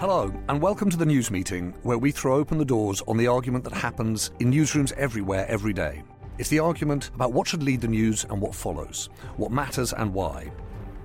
Hello, 0.00 0.32
and 0.48 0.62
welcome 0.62 0.88
to 0.88 0.96
the 0.96 1.04
news 1.04 1.30
meeting 1.30 1.74
where 1.82 1.98
we 1.98 2.10
throw 2.10 2.36
open 2.36 2.56
the 2.56 2.64
doors 2.64 3.02
on 3.06 3.18
the 3.18 3.26
argument 3.26 3.64
that 3.64 3.74
happens 3.74 4.30
in 4.40 4.50
newsrooms 4.50 4.92
everywhere 4.92 5.44
every 5.46 5.74
day. 5.74 6.02
It's 6.38 6.48
the 6.48 6.58
argument 6.58 7.10
about 7.14 7.34
what 7.34 7.46
should 7.46 7.62
lead 7.62 7.82
the 7.82 7.88
news 7.88 8.24
and 8.24 8.40
what 8.40 8.54
follows, 8.54 9.10
what 9.36 9.52
matters 9.52 9.92
and 9.92 10.14
why. 10.14 10.50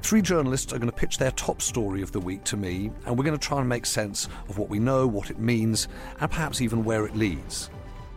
Three 0.01 0.21
journalists 0.21 0.71
are 0.71 0.77
going 0.77 0.89
to 0.89 0.95
pitch 0.95 1.17
their 1.17 1.31
top 1.31 1.61
story 1.61 2.01
of 2.03 2.13
the 2.13 2.21
week 2.21 2.45
to 2.45 2.55
me, 2.55 2.89
and 3.05 3.17
we're 3.17 3.25
going 3.25 3.37
to 3.37 3.47
try 3.47 3.59
and 3.59 3.67
make 3.67 3.85
sense 3.85 4.29
of 4.47 4.57
what 4.57 4.69
we 4.69 4.79
know, 4.79 5.05
what 5.05 5.29
it 5.29 5.39
means, 5.39 5.89
and 6.21 6.31
perhaps 6.31 6.61
even 6.61 6.85
where 6.85 7.05
it 7.05 7.17
leads. 7.17 7.69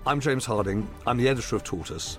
I'm 0.06 0.20
James 0.20 0.44
Harding, 0.44 0.88
I'm 1.08 1.16
the 1.16 1.28
editor 1.28 1.56
of 1.56 1.64
Tortoise. 1.64 2.18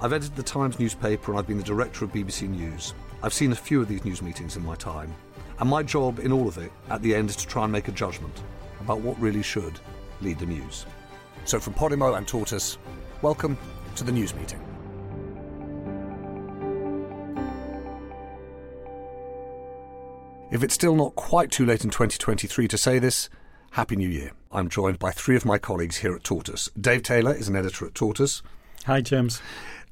I've 0.00 0.14
edited 0.14 0.34
the 0.34 0.42
Times 0.42 0.78
newspaper 0.78 1.30
and 1.30 1.38
I've 1.38 1.46
been 1.46 1.58
the 1.58 1.62
director 1.62 2.06
of 2.06 2.12
BBC 2.12 2.48
News. 2.48 2.94
I've 3.22 3.34
seen 3.34 3.52
a 3.52 3.54
few 3.54 3.82
of 3.82 3.88
these 3.88 4.06
news 4.06 4.22
meetings 4.22 4.56
in 4.56 4.64
my 4.64 4.76
time. 4.76 5.14
And 5.60 5.68
my 5.68 5.82
job 5.82 6.20
in 6.20 6.32
all 6.32 6.46
of 6.46 6.56
it, 6.58 6.70
at 6.88 7.02
the 7.02 7.14
end, 7.14 7.30
is 7.30 7.36
to 7.36 7.46
try 7.46 7.64
and 7.64 7.72
make 7.72 7.88
a 7.88 7.92
judgment 7.92 8.42
about 8.80 9.00
what 9.00 9.18
really 9.20 9.42
should 9.42 9.80
lead 10.20 10.38
the 10.38 10.46
news. 10.46 10.86
So 11.44 11.58
from 11.58 11.74
Podimo 11.74 12.16
and 12.16 12.28
Tortoise, 12.28 12.78
welcome 13.22 13.58
to 13.96 14.04
the 14.04 14.12
news 14.12 14.34
meeting. 14.34 14.60
If 20.50 20.62
it's 20.62 20.74
still 20.74 20.94
not 20.94 21.14
quite 21.16 21.50
too 21.50 21.66
late 21.66 21.84
in 21.84 21.90
2023 21.90 22.68
to 22.68 22.78
say 22.78 22.98
this, 22.98 23.28
Happy 23.72 23.96
New 23.96 24.08
Year. 24.08 24.30
I'm 24.50 24.68
joined 24.68 24.98
by 24.98 25.10
three 25.10 25.36
of 25.36 25.44
my 25.44 25.58
colleagues 25.58 25.98
here 25.98 26.14
at 26.14 26.24
Tortoise. 26.24 26.70
Dave 26.80 27.02
Taylor 27.02 27.34
is 27.34 27.48
an 27.48 27.56
editor 27.56 27.84
at 27.84 27.94
Tortoise. 27.94 28.42
Hi, 28.86 29.00
James. 29.00 29.42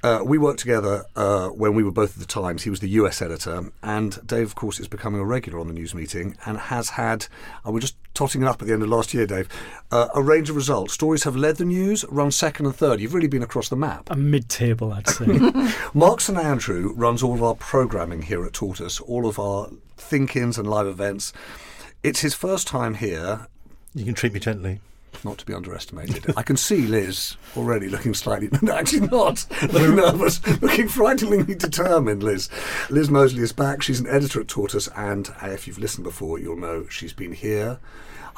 Uh, 0.06 0.22
we 0.22 0.38
worked 0.38 0.60
together 0.60 1.04
uh, 1.16 1.48
when 1.48 1.74
we 1.74 1.82
were 1.82 1.90
both 1.90 2.12
at 2.12 2.20
the 2.20 2.32
Times. 2.32 2.62
He 2.62 2.70
was 2.70 2.78
the 2.78 2.90
US 2.90 3.20
editor, 3.20 3.72
and 3.82 4.24
Dave, 4.24 4.46
of 4.46 4.54
course, 4.54 4.78
is 4.78 4.86
becoming 4.86 5.20
a 5.20 5.24
regular 5.24 5.58
on 5.58 5.66
the 5.66 5.72
news 5.72 5.96
meeting 5.96 6.36
and 6.46 6.58
has 6.58 6.90
had, 6.90 7.26
I 7.64 7.70
we're 7.70 7.80
just 7.80 7.96
totting 8.14 8.42
it 8.42 8.46
up 8.46 8.62
at 8.62 8.68
the 8.68 8.72
end 8.72 8.84
of 8.84 8.88
last 8.88 9.12
year, 9.12 9.26
Dave, 9.26 9.48
uh, 9.90 10.06
a 10.14 10.22
range 10.22 10.48
of 10.48 10.54
results. 10.54 10.94
Stories 10.94 11.24
have 11.24 11.34
led 11.34 11.56
the 11.56 11.64
news, 11.64 12.04
run 12.08 12.30
second 12.30 12.66
and 12.66 12.76
third. 12.76 13.00
You've 13.00 13.14
really 13.14 13.26
been 13.26 13.42
across 13.42 13.68
the 13.68 13.74
map. 13.74 14.08
A 14.08 14.14
mid 14.14 14.48
table, 14.48 14.92
I'd 14.92 15.08
say. 15.08 15.26
Mark 15.94 16.20
St 16.20 16.38
Andrew 16.38 16.92
runs 16.94 17.24
all 17.24 17.34
of 17.34 17.42
our 17.42 17.56
programming 17.56 18.22
here 18.22 18.44
at 18.46 18.52
Tortoise, 18.52 19.00
all 19.00 19.26
of 19.26 19.40
our 19.40 19.70
think 19.96 20.36
ins 20.36 20.56
and 20.56 20.70
live 20.70 20.86
events. 20.86 21.32
It's 22.04 22.20
his 22.20 22.32
first 22.32 22.68
time 22.68 22.94
here. 22.94 23.48
You 23.92 24.04
can 24.04 24.14
treat 24.14 24.34
me 24.34 24.38
gently 24.38 24.78
not 25.24 25.38
to 25.38 25.46
be 25.46 25.54
underestimated. 25.54 26.32
I 26.36 26.42
can 26.42 26.56
see 26.56 26.86
Liz 26.86 27.36
already 27.56 27.88
looking 27.88 28.14
slightly, 28.14 28.48
no, 28.62 28.74
actually 28.74 29.08
not, 29.08 29.46
looking 29.72 29.96
nervous, 29.96 30.46
looking 30.60 30.88
frighteningly 30.88 31.54
determined, 31.54 32.22
Liz. 32.22 32.48
Liz 32.90 33.10
Moseley 33.10 33.42
is 33.42 33.52
back. 33.52 33.82
She's 33.82 34.00
an 34.00 34.08
editor 34.08 34.40
at 34.40 34.48
Tortoise, 34.48 34.88
and 34.96 35.28
uh, 35.42 35.48
if 35.48 35.66
you've 35.66 35.78
listened 35.78 36.04
before, 36.04 36.38
you'll 36.38 36.56
know 36.56 36.86
she's 36.88 37.12
been 37.12 37.32
here. 37.32 37.78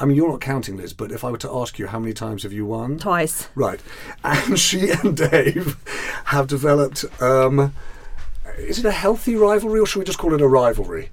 I 0.00 0.04
mean, 0.04 0.16
you're 0.16 0.30
not 0.30 0.40
counting, 0.40 0.76
Liz, 0.76 0.92
but 0.92 1.10
if 1.10 1.24
I 1.24 1.30
were 1.30 1.38
to 1.38 1.52
ask 1.52 1.78
you 1.78 1.88
how 1.88 1.98
many 1.98 2.12
times 2.12 2.44
have 2.44 2.52
you 2.52 2.64
won? 2.64 2.98
Twice. 2.98 3.48
Right. 3.54 3.80
And 4.22 4.58
she 4.58 4.90
and 4.90 5.16
Dave 5.16 5.76
have 6.26 6.46
developed. 6.46 7.04
Um, 7.20 7.74
is 8.56 8.78
it 8.78 8.84
a 8.84 8.92
healthy 8.92 9.34
rivalry, 9.36 9.80
or 9.80 9.86
should 9.86 10.00
we 10.00 10.04
just 10.04 10.18
call 10.18 10.34
it 10.34 10.40
a 10.40 10.48
rivalry? 10.48 11.10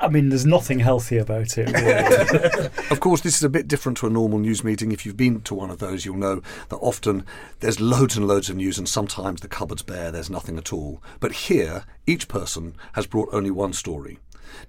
I 0.00 0.08
mean, 0.08 0.28
there's 0.28 0.46
nothing 0.46 0.80
healthy 0.80 1.18
about 1.18 1.58
it. 1.58 2.70
Of 2.90 3.00
course, 3.00 3.22
this 3.22 3.36
is 3.36 3.42
a 3.42 3.48
bit 3.48 3.68
different 3.68 3.98
to 3.98 4.06
a 4.06 4.10
normal 4.10 4.38
news 4.38 4.62
meeting. 4.62 4.92
If 4.92 5.06
you've 5.06 5.16
been 5.16 5.40
to 5.42 5.54
one 5.54 5.70
of 5.70 5.78
those, 5.78 6.04
you'll 6.04 6.16
know 6.16 6.42
that 6.68 6.76
often 6.76 7.24
there's 7.60 7.80
loads 7.80 8.16
and 8.16 8.28
loads 8.28 8.50
of 8.50 8.56
news, 8.56 8.76
and 8.76 8.88
sometimes 8.88 9.40
the 9.40 9.48
cupboard's 9.48 9.82
bare, 9.82 10.12
there's 10.12 10.30
nothing 10.30 10.58
at 10.58 10.72
all. 10.72 11.02
But 11.20 11.32
here, 11.32 11.84
each 12.06 12.28
person 12.28 12.74
has 12.92 13.06
brought 13.06 13.32
only 13.32 13.50
one 13.50 13.72
story. 13.72 14.18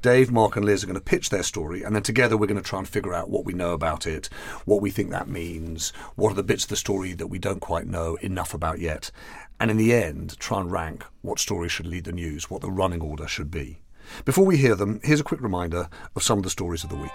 Dave, 0.02 0.32
Mark, 0.32 0.56
and 0.56 0.66
Liz 0.66 0.84
are 0.84 0.88
going 0.88 0.96
to 0.96 1.02
pitch 1.02 1.30
their 1.30 1.44
story, 1.44 1.84
and 1.84 1.96
then 1.96 2.04
together 2.04 2.38
we're 2.38 2.48
going 2.48 2.62
to 2.62 2.68
try 2.68 2.80
and 2.80 2.88
figure 2.88 3.14
out 3.14 3.30
what 3.30 3.46
we 3.46 3.54
know 3.54 3.74
about 3.74 4.08
it, 4.08 4.30
what 4.66 4.82
we 4.82 4.90
think 4.90 5.12
that 5.12 5.28
means, 5.28 5.92
what 6.16 6.32
are 6.32 6.36
the 6.36 6.44
bits 6.44 6.64
of 6.64 6.70
the 6.70 6.76
story 6.76 7.14
that 7.14 7.28
we 7.28 7.40
don't 7.40 7.60
quite 7.60 7.88
know 7.88 8.16
enough 8.22 8.54
about 8.54 8.80
yet, 8.80 9.12
and 9.60 9.70
in 9.70 9.78
the 9.78 9.94
end, 9.94 10.38
try 10.40 10.60
and 10.60 10.72
rank 10.72 11.06
what 11.22 11.40
story 11.40 11.70
should 11.70 11.88
lead 11.88 12.06
the 12.06 12.12
news, 12.12 12.50
what 12.50 12.62
the 12.62 12.72
running 12.72 13.02
order 13.02 13.28
should 13.28 13.52
be. 13.52 13.80
Before 14.26 14.46
we 14.46 14.58
hear 14.58 14.76
them, 14.76 15.00
here's 15.04 15.20
a 15.20 15.24
quick 15.24 15.42
reminder 15.42 15.90
of 16.16 16.24
some 16.24 16.38
of 16.38 16.44
the 16.44 16.50
stories 16.50 16.84
of 16.84 16.90
the 16.90 16.96
week. 16.96 17.12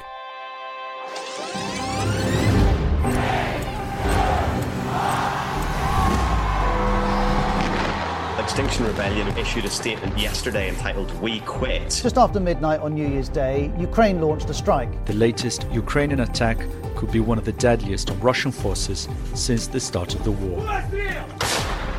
Extinction 8.48 8.86
Rebellion 8.86 9.36
issued 9.36 9.66
a 9.66 9.70
statement 9.70 10.18
yesterday 10.18 10.70
entitled 10.70 11.12
We 11.20 11.40
Quit. 11.40 12.00
Just 12.02 12.16
after 12.16 12.40
midnight 12.40 12.80
on 12.80 12.94
New 12.94 13.06
Year's 13.06 13.28
Day, 13.28 13.70
Ukraine 13.78 14.22
launched 14.22 14.48
a 14.48 14.54
strike. 14.54 15.04
The 15.04 15.12
latest 15.12 15.66
Ukrainian 15.70 16.20
attack 16.20 16.58
could 16.96 17.12
be 17.12 17.20
one 17.20 17.36
of 17.36 17.44
the 17.44 17.52
deadliest 17.52 18.10
on 18.10 18.18
Russian 18.20 18.50
forces 18.50 19.06
since 19.34 19.66
the 19.66 19.78
start 19.78 20.14
of 20.14 20.24
the 20.24 20.32
war. 20.32 20.66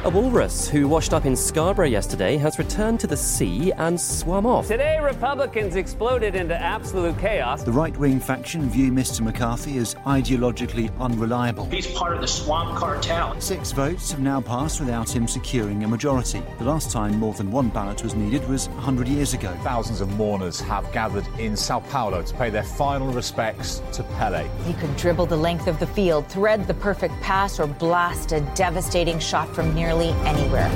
A 0.06 0.10
walrus 0.10 0.70
who 0.70 0.88
washed 0.88 1.14
up 1.14 1.26
in 1.26 1.36
Scarborough 1.36 1.86
yesterday 1.86 2.38
has 2.38 2.58
returned 2.58 3.02
to 3.02 3.08
the 3.08 3.18
sea 3.18 3.74
and 3.74 4.00
swum 4.00 4.46
off. 4.46 4.66
Today, 4.66 4.98
Republicans 5.02 5.76
exploded 5.76 6.36
into 6.36 6.56
absolute 6.56 7.20
chaos. 7.20 7.64
The 7.64 7.74
right 7.74 7.96
wing 7.98 8.22
faction 8.22 8.70
view 8.70 8.94
Mr. 8.94 9.20
McCarthy 9.20 9.78
as 9.78 9.96
ideologically 9.96 10.90
unreliable. 11.02 11.66
He's 11.66 11.92
part 11.92 12.16
of 12.16 12.22
the 12.22 12.28
swamp 12.28 12.78
cartel. 12.78 13.38
Six 13.42 13.74
votes 13.74 14.10
have 14.12 14.22
now 14.22 14.40
passed 14.40 14.80
without 14.80 15.14
him 15.14 15.28
securing 15.28 15.84
a 15.84 15.88
majority. 15.90 16.42
The 16.60 16.64
last 16.64 16.92
time 16.92 17.18
more 17.18 17.34
than 17.34 17.52
one 17.52 17.68
ballot 17.68 18.02
was 18.02 18.16
needed 18.16 18.48
was 18.48 18.70
100 18.70 19.06
years 19.06 19.34
ago. 19.34 19.54
Thousands 19.64 20.00
of 20.00 20.16
mourners 20.16 20.62
have 20.62 20.90
gathered 20.94 21.28
in 21.38 21.58
Sao 21.58 21.82
Paulo 21.82 22.22
to 22.22 22.34
pay 22.36 22.50
their 22.50 22.64
final 22.64 23.12
respects 23.12 23.82
to 23.92 24.04
Pele. 24.18 24.48
He 24.64 24.72
could 24.76 24.96
dribble 24.96 25.26
the 25.26 25.36
length 25.36 25.68
of 25.68 25.78
the 25.78 25.88
field, 25.88 26.26
thread 26.28 26.68
the 26.68 26.74
perfect 26.76 27.20
pass, 27.22 27.60
or 27.60 27.68
blast 27.68 28.32
a 28.32 28.40
devastating 28.56 29.20
shot 29.20 29.54
from 29.54 29.76
near 29.76 29.89
nearly 29.90 30.10
anywhere. 30.28 30.70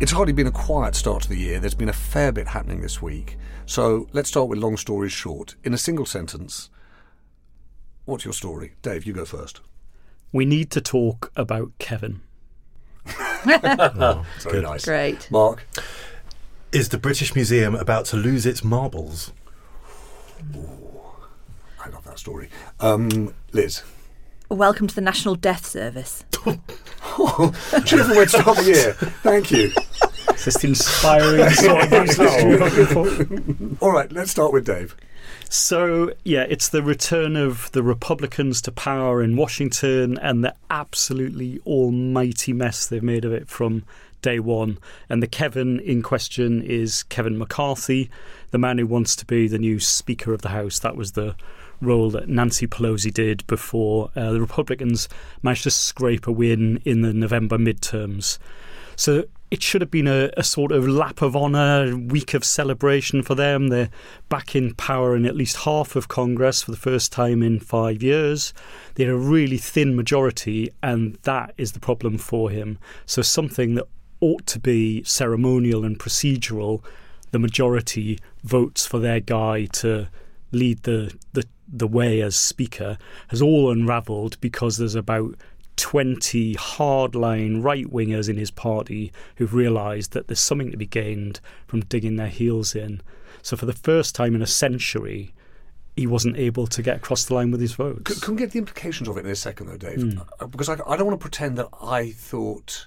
It's 0.00 0.12
hardly 0.12 0.34
been 0.34 0.46
a 0.46 0.52
quiet 0.52 0.94
start 0.94 1.22
to 1.22 1.28
the 1.30 1.38
year. 1.38 1.58
There's 1.58 1.74
been 1.74 1.88
a 1.88 1.94
fair 1.94 2.30
bit 2.30 2.48
happening 2.48 2.82
this 2.82 3.00
week. 3.00 3.38
So 3.64 4.06
let's 4.12 4.28
start 4.28 4.48
with 4.48 4.58
long 4.58 4.76
stories 4.76 5.12
short. 5.12 5.54
In 5.64 5.72
a 5.72 5.78
single 5.78 6.04
sentence, 6.04 6.68
what's 8.04 8.26
your 8.26 8.34
story? 8.34 8.74
Dave, 8.82 9.06
you 9.06 9.14
go 9.14 9.24
first. 9.24 9.62
We 10.30 10.44
need 10.44 10.70
to 10.72 10.82
talk 10.82 11.32
about 11.34 11.72
Kevin. 11.78 12.20
oh, 13.06 14.26
very 14.40 14.60
nice. 14.60 14.84
Great. 14.84 15.30
Mark? 15.30 15.66
Is 16.70 16.90
the 16.90 16.98
British 16.98 17.34
Museum 17.34 17.74
about 17.74 18.04
to 18.06 18.16
lose 18.18 18.44
its 18.44 18.62
marbles? 18.62 19.32
Ooh, 20.54 21.00
I 21.82 21.88
love 21.88 22.04
that 22.04 22.18
story. 22.18 22.50
Um, 22.78 23.32
Liz? 23.52 23.82
Welcome 24.50 24.86
to 24.86 24.94
the 24.94 25.00
National 25.00 25.34
Death 25.34 25.64
Service. 25.64 26.24
Oh, 26.46 27.82
cheerful 27.84 28.16
way 28.16 28.24
to 28.24 28.28
start 28.28 28.56
the 28.58 28.64
year. 28.64 28.92
Thank 29.22 29.50
you. 29.50 29.72
It's 30.30 30.44
just 30.44 30.64
inspiring 30.64 31.42
All 33.80 33.92
right, 33.92 34.10
let's 34.12 34.30
start 34.30 34.52
with 34.52 34.66
Dave. 34.66 34.96
So, 35.48 36.12
yeah, 36.24 36.42
it's 36.48 36.68
the 36.68 36.82
return 36.82 37.36
of 37.36 37.70
the 37.72 37.82
Republicans 37.82 38.60
to 38.62 38.72
power 38.72 39.22
in 39.22 39.36
Washington 39.36 40.18
and 40.18 40.44
the 40.44 40.54
absolutely 40.70 41.60
almighty 41.64 42.52
mess 42.52 42.86
they've 42.86 43.02
made 43.02 43.24
of 43.24 43.32
it 43.32 43.48
from 43.48 43.84
day 44.22 44.40
one. 44.40 44.78
And 45.08 45.22
the 45.22 45.28
Kevin 45.28 45.78
in 45.80 46.02
question 46.02 46.62
is 46.62 47.04
Kevin 47.04 47.38
McCarthy, 47.38 48.10
the 48.50 48.58
man 48.58 48.78
who 48.78 48.86
wants 48.86 49.14
to 49.16 49.24
be 49.24 49.46
the 49.46 49.58
new 49.58 49.78
Speaker 49.78 50.32
of 50.32 50.42
the 50.42 50.48
House. 50.48 50.80
That 50.80 50.96
was 50.96 51.12
the 51.12 51.36
role 51.80 52.10
that 52.10 52.28
Nancy 52.28 52.66
Pelosi 52.66 53.12
did 53.12 53.46
before 53.46 54.10
uh, 54.16 54.32
the 54.32 54.40
Republicans 54.40 55.08
managed 55.42 55.64
to 55.64 55.70
scrape 55.70 56.26
a 56.26 56.32
win 56.32 56.80
in 56.84 57.02
the 57.02 57.12
November 57.12 57.58
midterms. 57.58 58.38
So 58.96 59.24
it 59.50 59.62
should 59.62 59.80
have 59.80 59.90
been 59.90 60.08
a, 60.08 60.30
a, 60.36 60.42
sort 60.42 60.72
of 60.72 60.88
lap 60.88 61.22
of 61.22 61.36
honour, 61.36 61.96
week 61.96 62.34
of 62.34 62.44
celebration 62.44 63.22
for 63.22 63.34
them. 63.34 63.68
They're 63.68 63.90
back 64.28 64.56
in 64.56 64.74
power 64.74 65.14
in 65.14 65.24
at 65.24 65.36
least 65.36 65.58
half 65.58 65.94
of 65.94 66.08
Congress 66.08 66.62
for 66.62 66.72
the 66.72 66.76
first 66.76 67.12
time 67.12 67.42
in 67.42 67.60
five 67.60 68.02
years. 68.02 68.52
They're 68.94 69.12
a 69.12 69.16
really 69.16 69.58
thin 69.58 69.94
majority, 69.94 70.70
and 70.82 71.16
that 71.22 71.54
is 71.56 71.72
the 71.72 71.80
problem 71.80 72.18
for 72.18 72.50
him. 72.50 72.78
So 73.04 73.22
something 73.22 73.76
that 73.76 73.86
ought 74.20 74.46
to 74.46 74.58
be 74.58 75.04
ceremonial 75.04 75.84
and 75.84 75.98
procedural, 75.98 76.82
the 77.30 77.38
majority 77.38 78.18
votes 78.42 78.86
for 78.86 78.98
their 78.98 79.20
guy 79.20 79.66
to 79.66 80.08
lead 80.50 80.82
the, 80.82 81.14
the 81.34 81.44
the 81.68 81.86
way 81.86 82.20
as 82.20 82.36
Speaker 82.36 82.98
has 83.28 83.42
all 83.42 83.70
unravelled 83.70 84.40
because 84.40 84.78
there's 84.78 84.94
about 84.94 85.34
20 85.76 86.54
hardline 86.54 87.62
right 87.62 87.86
wingers 87.86 88.28
in 88.28 88.36
his 88.36 88.50
party 88.50 89.12
who've 89.36 89.54
realised 89.54 90.12
that 90.12 90.26
there's 90.26 90.40
something 90.40 90.70
to 90.70 90.76
be 90.76 90.86
gained 90.86 91.40
from 91.66 91.80
digging 91.80 92.16
their 92.16 92.28
heels 92.28 92.74
in. 92.74 93.00
So, 93.42 93.56
for 93.56 93.66
the 93.66 93.72
first 93.72 94.14
time 94.14 94.34
in 94.34 94.42
a 94.42 94.46
century, 94.46 95.34
he 95.94 96.06
wasn't 96.06 96.36
able 96.36 96.66
to 96.66 96.82
get 96.82 96.96
across 96.96 97.24
the 97.24 97.34
line 97.34 97.50
with 97.50 97.60
his 97.60 97.74
votes. 97.74 98.02
Can, 98.04 98.20
can 98.20 98.34
we 98.34 98.40
get 98.40 98.50
the 98.52 98.58
implications 98.58 99.08
of 99.08 99.16
it 99.16 99.24
in 99.24 99.30
a 99.30 99.36
second, 99.36 99.66
though, 99.66 99.76
Dave? 99.76 99.98
Mm. 99.98 100.50
Because 100.50 100.68
I, 100.68 100.74
I 100.86 100.96
don't 100.96 101.06
want 101.06 101.18
to 101.18 101.22
pretend 101.22 101.56
that 101.58 101.68
I 101.80 102.10
thought 102.10 102.86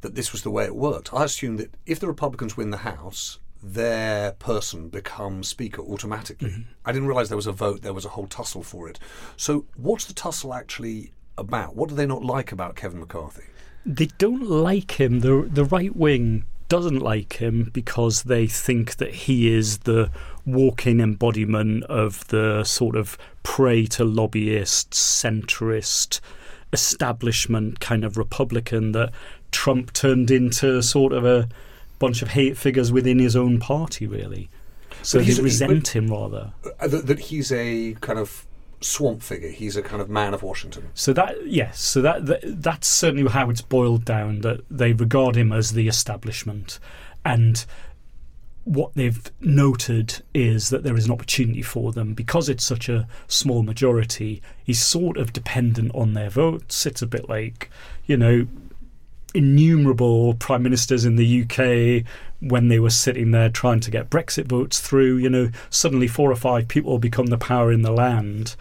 that 0.00 0.14
this 0.14 0.32
was 0.32 0.42
the 0.42 0.50
way 0.50 0.64
it 0.64 0.76
worked. 0.76 1.12
I 1.12 1.24
assumed 1.24 1.58
that 1.58 1.74
if 1.86 2.00
the 2.00 2.06
Republicans 2.06 2.56
win 2.56 2.70
the 2.70 2.78
House, 2.78 3.38
their 3.62 4.32
person 4.32 4.88
become 4.88 5.42
speaker 5.42 5.82
automatically. 5.82 6.50
Mm-hmm. 6.50 6.62
I 6.84 6.92
didn't 6.92 7.08
realize 7.08 7.28
there 7.28 7.36
was 7.36 7.46
a 7.46 7.52
vote, 7.52 7.82
there 7.82 7.92
was 7.92 8.04
a 8.04 8.10
whole 8.10 8.26
tussle 8.26 8.62
for 8.62 8.88
it. 8.88 8.98
So, 9.36 9.66
what's 9.76 10.04
the 10.04 10.14
tussle 10.14 10.54
actually 10.54 11.12
about? 11.38 11.76
What 11.76 11.88
do 11.88 11.94
they 11.94 12.06
not 12.06 12.24
like 12.24 12.52
about 12.52 12.76
Kevin 12.76 13.00
McCarthy? 13.00 13.44
They 13.84 14.06
don't 14.18 14.42
like 14.42 15.00
him. 15.00 15.20
The 15.20 15.48
the 15.50 15.64
right 15.64 15.94
wing 15.94 16.44
doesn't 16.68 16.98
like 16.98 17.34
him 17.34 17.70
because 17.72 18.24
they 18.24 18.46
think 18.46 18.96
that 18.96 19.14
he 19.14 19.54
is 19.54 19.78
the 19.78 20.10
walking 20.44 21.00
embodiment 21.00 21.84
of 21.84 22.26
the 22.28 22.64
sort 22.64 22.96
of 22.96 23.16
prey 23.42 23.86
to 23.86 24.04
lobbyists, 24.04 25.22
centrist, 25.22 26.20
establishment 26.72 27.80
kind 27.80 28.04
of 28.04 28.16
Republican 28.16 28.92
that 28.92 29.12
Trump 29.52 29.92
turned 29.92 30.30
into 30.30 30.82
sort 30.82 31.12
of 31.12 31.24
a 31.24 31.48
bunch 31.98 32.22
of 32.22 32.28
hate 32.28 32.56
figures 32.56 32.92
within 32.92 33.18
his 33.18 33.36
own 33.36 33.58
party, 33.58 34.06
really. 34.06 34.48
So 35.02 35.20
they 35.20 35.40
resent 35.40 35.88
him 35.88 36.08
rather. 36.08 36.52
Uh, 36.80 36.88
that, 36.88 37.06
that 37.06 37.18
he's 37.18 37.52
a 37.52 37.94
kind 38.00 38.18
of 38.18 38.46
swamp 38.80 39.22
figure. 39.22 39.48
He's 39.48 39.76
a 39.76 39.82
kind 39.82 40.02
of 40.02 40.08
man 40.08 40.34
of 40.34 40.42
Washington. 40.42 40.88
So 40.94 41.12
that 41.12 41.46
yes, 41.46 41.80
so 41.80 42.02
that, 42.02 42.26
that 42.26 42.40
that's 42.62 42.88
certainly 42.88 43.30
how 43.30 43.50
it's 43.50 43.60
boiled 43.60 44.04
down. 44.04 44.40
That 44.40 44.60
they 44.70 44.92
regard 44.92 45.36
him 45.36 45.52
as 45.52 45.72
the 45.72 45.88
establishment, 45.88 46.78
and 47.24 47.64
what 48.64 48.94
they've 48.94 49.30
noted 49.40 50.22
is 50.34 50.70
that 50.70 50.82
there 50.82 50.96
is 50.96 51.06
an 51.06 51.12
opportunity 51.12 51.62
for 51.62 51.92
them 51.92 52.14
because 52.14 52.48
it's 52.48 52.64
such 52.64 52.88
a 52.88 53.06
small 53.28 53.62
majority. 53.62 54.42
He's 54.64 54.80
sort 54.80 55.16
of 55.16 55.32
dependent 55.32 55.92
on 55.94 56.14
their 56.14 56.30
votes. 56.30 56.84
It's 56.84 57.02
a 57.02 57.06
bit 57.06 57.28
like 57.28 57.70
you 58.06 58.16
know 58.16 58.48
innumerable 59.36 60.34
prime 60.34 60.62
ministers 60.62 61.04
in 61.04 61.16
the 61.16 61.42
UK 61.42 62.04
when 62.40 62.68
they 62.68 62.78
were 62.78 62.90
sitting 62.90 63.30
there 63.30 63.48
trying 63.48 63.80
to 63.80 63.90
get 63.90 64.10
Brexit 64.10 64.46
votes 64.46 64.80
through. 64.80 65.18
You 65.18 65.30
know, 65.30 65.50
suddenly 65.70 66.08
four 66.08 66.30
or 66.30 66.36
five 66.36 66.68
people 66.68 66.98
become 66.98 67.26
the 67.26 67.38
power 67.38 67.70
in 67.70 67.82
the 67.82 67.92
land, 67.92 68.56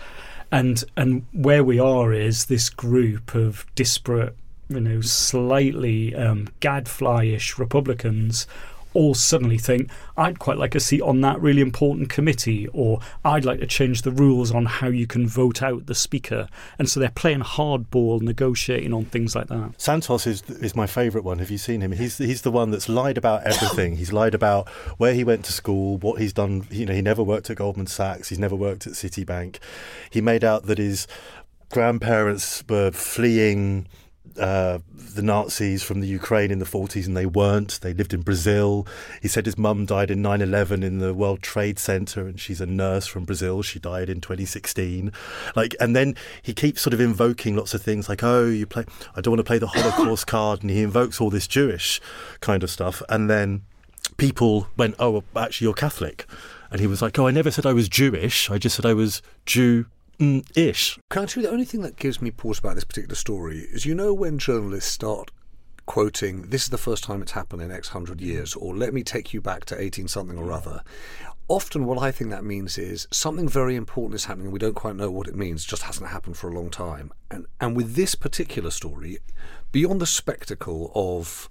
and 0.52 0.84
and 0.98 1.26
where 1.32 1.64
we 1.64 1.80
are 1.80 2.14
is 2.14 2.46
this 2.46 2.70
group 2.70 3.34
of 3.34 3.66
disparate, 3.76 4.36
you 4.70 4.82
know, 4.82 5.02
slightly 5.02 6.14
um, 6.14 6.50
gadflyish 6.60 7.58
Republicans. 7.58 8.48
All 8.96 9.14
suddenly 9.14 9.58
think 9.58 9.92
I'd 10.18 10.40
quite 10.40 10.58
like 10.58 10.74
a 10.74 10.80
seat 10.80 11.02
on 11.02 11.22
that 11.22 11.40
really 11.42 11.62
important 11.62 12.10
committee, 12.10 12.68
or 12.74 13.00
I'd 13.24 13.46
like 13.46 13.60
to 13.60 13.68
change 13.68 14.02
the 14.02 14.12
rules 14.12 14.52
on 14.52 14.66
how 14.66 14.88
you 14.88 15.06
can 15.06 15.28
vote 15.28 15.62
out 15.62 15.86
the 15.86 15.94
speaker. 15.94 16.48
And 16.80 16.90
so 16.90 17.00
they're 17.00 17.10
playing 17.10 17.42
hardball, 17.42 18.22
negotiating 18.22 18.94
on 18.94 19.06
things 19.06 19.36
like 19.36 19.48
that. 19.48 19.74
Santos 19.80 20.26
is 20.26 20.42
is 20.44 20.76
my 20.76 20.88
favourite 20.88 21.26
one. 21.26 21.40
Have 21.40 21.52
you 21.52 21.58
seen 21.58 21.82
him? 21.82 21.92
He's 21.92 22.18
he's 22.18 22.42
the 22.42 22.52
one 22.52 22.72
that's 22.72 22.90
lied 22.90 23.18
about 23.18 23.44
everything. 23.44 23.98
he's 23.98 24.14
lied 24.14 24.34
about 24.34 24.70
where 24.98 25.14
he 25.14 25.24
went 25.24 25.46
to 25.46 25.54
school, 25.54 25.98
what 25.98 26.22
he's 26.22 26.34
done. 26.34 26.66
You 26.72 26.86
know, 26.86 26.94
he 26.94 27.02
never 27.02 27.22
worked 27.24 27.50
at 27.50 27.58
Goldman 27.58 27.88
Sachs. 27.88 28.30
He's 28.30 28.40
never 28.40 28.56
worked 28.56 28.88
at 28.88 28.94
Citibank. 28.94 29.58
He 30.10 30.22
made 30.22 30.44
out 30.44 30.66
that 30.68 30.78
his 30.78 31.08
grandparents 31.70 32.64
were 32.70 32.92
fleeing. 32.92 33.88
Uh, 34.38 34.80
the 35.16 35.22
Nazis 35.22 35.82
from 35.82 36.02
the 36.02 36.08
Ukraine 36.08 36.52
in 36.52 36.60
the 36.60 36.66
40s, 36.66 37.08
and 37.08 37.16
they 37.16 37.26
weren't. 37.26 37.80
They 37.82 37.94
lived 37.94 38.14
in 38.14 38.22
Brazil. 38.22 38.86
He 39.22 39.30
said 39.30 39.46
his 39.46 39.58
mum 39.58 39.86
died 39.86 40.12
in 40.12 40.22
9 40.22 40.42
11 40.42 40.84
in 40.84 41.00
the 41.00 41.14
World 41.14 41.42
Trade 41.42 41.80
Center, 41.80 42.28
and 42.28 42.40
she's 42.40 42.60
a 42.60 42.66
nurse 42.66 43.08
from 43.08 43.24
Brazil. 43.24 43.62
She 43.62 43.80
died 43.80 44.10
in 44.10 44.20
2016. 44.20 45.12
Like, 45.56 45.74
and 45.80 45.96
then 45.96 46.16
he 46.42 46.54
keeps 46.54 46.82
sort 46.82 46.94
of 46.94 47.00
invoking 47.00 47.56
lots 47.56 47.74
of 47.74 47.82
things 47.82 48.10
like, 48.10 48.24
oh, 48.24 48.46
you 48.46 48.66
play, 48.66 48.84
I 49.16 49.22
don't 49.22 49.32
want 49.32 49.40
to 49.40 49.44
play 49.46 49.58
the 49.58 49.68
Holocaust 49.68 50.28
card, 50.28 50.62
and 50.62 50.70
he 50.70 50.84
invokes 50.84 51.22
all 51.22 51.30
this 51.30 51.48
Jewish 51.48 52.02
kind 52.42 52.62
of 52.62 52.70
stuff. 52.70 53.02
And 53.08 53.30
then 53.30 53.64
people 54.18 54.68
went, 54.76 54.96
oh, 55.00 55.12
well, 55.12 55.24
actually, 55.36 55.66
you're 55.66 55.74
Catholic. 55.74 56.26
And 56.72 56.82
he 56.82 56.88
was 56.88 57.02
like, 57.02 57.18
oh, 57.18 57.28
I 57.28 57.32
never 57.32 57.52
said 57.52 57.66
I 57.66 57.74
was 57.74 57.88
Jewish. 57.88 58.50
I 58.52 58.58
just 58.58 58.76
said 58.76 58.86
I 58.86 58.94
was 58.94 59.22
Jew 59.46 59.86
ish. 60.56 60.98
Can 61.10 61.24
I 61.24 61.26
tell 61.26 61.44
you 61.44 61.48
the 61.48 61.54
only 61.54 61.66
thing 61.66 61.82
that 61.82 61.98
gives 61.98 62.22
me 62.22 62.32
pause 62.32 62.60
about 62.60 62.76
this 62.76 62.84
particular 62.84 63.16
story 63.16 63.60
is 63.60 63.86
you 63.86 63.96
know 63.96 64.14
when 64.14 64.38
journalists 64.38 64.92
start 64.92 65.32
quoting, 65.86 66.44
this 66.50 66.64
is 66.64 66.70
the 66.70 66.78
first 66.78 67.04
time 67.04 67.22
it's 67.22 67.34
happened 67.34 67.62
in 67.62 67.72
X 67.72 67.90
hundred 67.90 68.22
years, 68.22 68.56
or 68.56 68.76
let 68.76 68.94
me 68.94 69.04
take 69.04 69.34
you 69.34 69.42
back 69.42 69.66
to 69.66 69.80
18 69.80 70.08
something 70.08 70.38
or 70.38 70.52
other. 70.52 70.82
Often, 71.48 71.86
what 71.86 72.00
I 72.00 72.12
think 72.12 72.32
that 72.32 72.44
means 72.44 72.78
is 72.78 73.08
something 73.12 73.48
very 73.48 73.76
important 73.76 74.16
is 74.16 74.26
happening, 74.26 74.48
and 74.48 74.54
we 74.54 74.60
don't 74.60 74.74
quite 74.74 74.96
know 74.96 75.12
what 75.12 75.28
it 75.28 75.36
means, 75.36 75.64
just 75.64 75.84
hasn't 75.84 76.10
happened 76.10 76.38
for 76.38 76.50
a 76.50 76.54
long 76.54 76.72
time. 76.72 77.12
And, 77.30 77.46
and 77.62 77.76
with 77.76 77.94
this 77.94 78.16
particular 78.16 78.72
story, 78.72 79.20
beyond 79.72 80.02
the 80.02 80.08
spectacle 80.08 80.92
of 80.96 81.50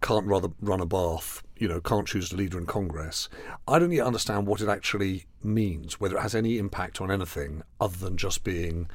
can't 0.00 0.26
rather 0.26 0.48
run 0.60 0.80
a 0.80 0.86
bath, 0.86 1.42
you 1.56 1.68
know, 1.68 1.80
can't 1.80 2.06
choose 2.06 2.32
a 2.32 2.36
leader 2.36 2.58
in 2.58 2.66
Congress. 2.66 3.28
I 3.66 3.78
don't 3.78 3.92
yet 3.92 4.06
understand 4.06 4.46
what 4.46 4.60
it 4.60 4.68
actually 4.68 5.26
means, 5.42 6.00
whether 6.00 6.16
it 6.16 6.22
has 6.22 6.34
any 6.34 6.58
impact 6.58 7.00
on 7.00 7.10
anything 7.10 7.62
other 7.80 7.96
than 7.96 8.16
just 8.16 8.44
being 8.44 8.88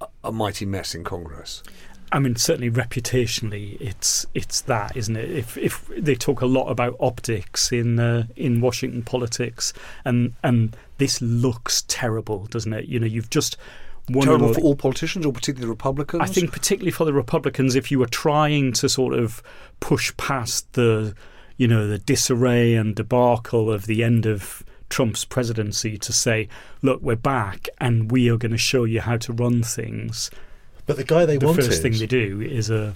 a, 0.00 0.06
a 0.24 0.32
mighty 0.32 0.64
mess 0.64 0.94
in 0.94 1.04
Congress. 1.04 1.62
I 2.12 2.18
mean, 2.18 2.34
certainly 2.34 2.70
reputationally, 2.70 3.80
it's 3.80 4.26
it's 4.34 4.62
that, 4.62 4.96
isn't 4.96 5.14
it? 5.16 5.30
If 5.30 5.56
if 5.56 5.88
they 5.96 6.16
talk 6.16 6.40
a 6.40 6.46
lot 6.46 6.68
about 6.68 6.96
optics 6.98 7.70
in 7.70 8.00
uh, 8.00 8.26
in 8.34 8.60
Washington 8.60 9.02
politics, 9.02 9.72
and 10.04 10.34
and 10.42 10.76
this 10.98 11.22
looks 11.22 11.84
terrible, 11.86 12.46
doesn't 12.46 12.72
it? 12.72 12.86
You 12.86 12.98
know, 12.98 13.06
you've 13.06 13.30
just 13.30 13.56
won 14.08 14.26
Terrible 14.26 14.48
an- 14.48 14.54
for 14.54 14.60
all 14.60 14.76
politicians, 14.76 15.26
or 15.26 15.32
particularly 15.32 15.66
the 15.66 15.70
Republicans. 15.70 16.22
I 16.22 16.26
think 16.26 16.52
particularly 16.52 16.90
for 16.92 17.04
the 17.04 17.12
Republicans, 17.12 17.74
if 17.74 17.90
you 17.90 17.98
were 17.98 18.06
trying 18.06 18.72
to 18.74 18.88
sort 18.88 19.14
of 19.14 19.42
push 19.80 20.16
past 20.16 20.72
the, 20.72 21.14
you 21.56 21.68
know, 21.68 21.86
the 21.86 21.98
disarray 21.98 22.74
and 22.74 22.94
debacle 22.94 23.70
of 23.70 23.86
the 23.86 24.02
end 24.02 24.26
of 24.26 24.62
Trump's 24.88 25.24
presidency 25.24 25.96
to 25.98 26.12
say, 26.12 26.48
look, 26.82 27.00
we're 27.02 27.16
back 27.16 27.68
and 27.78 28.10
we 28.10 28.28
are 28.30 28.36
going 28.36 28.52
to 28.52 28.58
show 28.58 28.84
you 28.84 29.00
how 29.00 29.16
to 29.18 29.32
run 29.32 29.62
things. 29.62 30.30
But 30.86 30.96
the 30.96 31.04
guy 31.04 31.24
they 31.24 31.34
want 31.34 31.40
the 31.40 31.46
wanted, 31.46 31.66
first 31.66 31.82
thing 31.82 31.92
they 31.92 32.06
do 32.06 32.40
is 32.40 32.68
a 32.70 32.94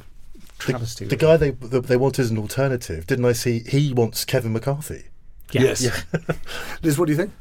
travesty. 0.59 1.05
the, 1.05 1.11
the 1.11 1.17
guy 1.17 1.37
they 1.37 1.51
the, 1.51 1.81
they 1.81 1.97
wanted 1.97 2.23
as 2.23 2.31
an 2.31 2.39
alternative, 2.39 3.07
didn't 3.07 3.25
I 3.25 3.33
see? 3.33 3.61
He 3.61 3.93
wants 3.93 4.25
Kevin 4.25 4.53
McCarthy. 4.53 5.05
Yes. 5.53 5.87
Liz, 6.83 6.99
what 6.99 7.07
do 7.07 7.13
you 7.13 7.17
think? 7.17 7.33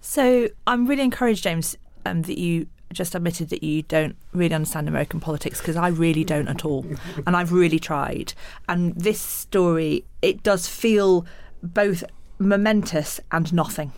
So 0.00 0.48
I'm 0.66 0.86
really 0.86 1.04
encouraged, 1.04 1.44
James, 1.44 1.76
um, 2.04 2.22
that 2.22 2.38
you 2.38 2.66
just 2.92 3.14
admitted 3.14 3.50
that 3.50 3.62
you 3.62 3.82
don't 3.82 4.16
really 4.32 4.54
understand 4.54 4.88
American 4.88 5.20
politics 5.20 5.60
because 5.60 5.76
I 5.76 5.88
really 5.88 6.24
don't 6.24 6.48
at 6.48 6.64
all, 6.64 6.84
and 7.26 7.36
I've 7.36 7.52
really 7.52 7.78
tried. 7.78 8.34
And 8.68 8.94
this 8.96 9.20
story, 9.20 10.04
it 10.22 10.42
does 10.42 10.66
feel 10.66 11.24
both 11.62 12.02
momentous 12.38 13.20
and 13.30 13.52
nothing. 13.52 13.92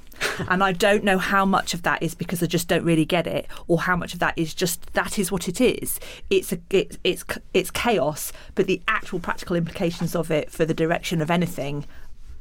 and 0.49 0.63
I 0.63 0.73
don't 0.73 1.05
know 1.05 1.19
how 1.19 1.45
much 1.45 1.75
of 1.75 1.83
that 1.83 2.03
is 2.03 2.15
because 2.15 2.43
I 2.43 2.47
just 2.47 2.69
don't 2.69 2.85
really 2.85 3.05
get 3.05 3.27
it, 3.27 3.47
or 3.67 3.81
how 3.81 3.97
much 3.97 4.13
of 4.13 4.21
that 4.21 4.35
is 4.37 4.55
just 4.55 4.93
that 4.93 5.19
is 5.19 5.33
what 5.33 5.49
it 5.49 5.61
is. 5.61 5.99
It's 6.31 6.53
a 6.53 6.59
it, 6.71 6.99
it's 7.03 7.25
it's 7.55 7.71
chaos, 7.71 8.33
but 8.55 8.67
the 8.67 8.83
actual 8.89 9.21
practical 9.21 9.57
implications 9.57 10.15
of 10.15 10.31
it 10.31 10.51
for 10.51 10.65
the 10.65 10.75
direction 10.75 11.21
of 11.23 11.31
anything 11.31 11.87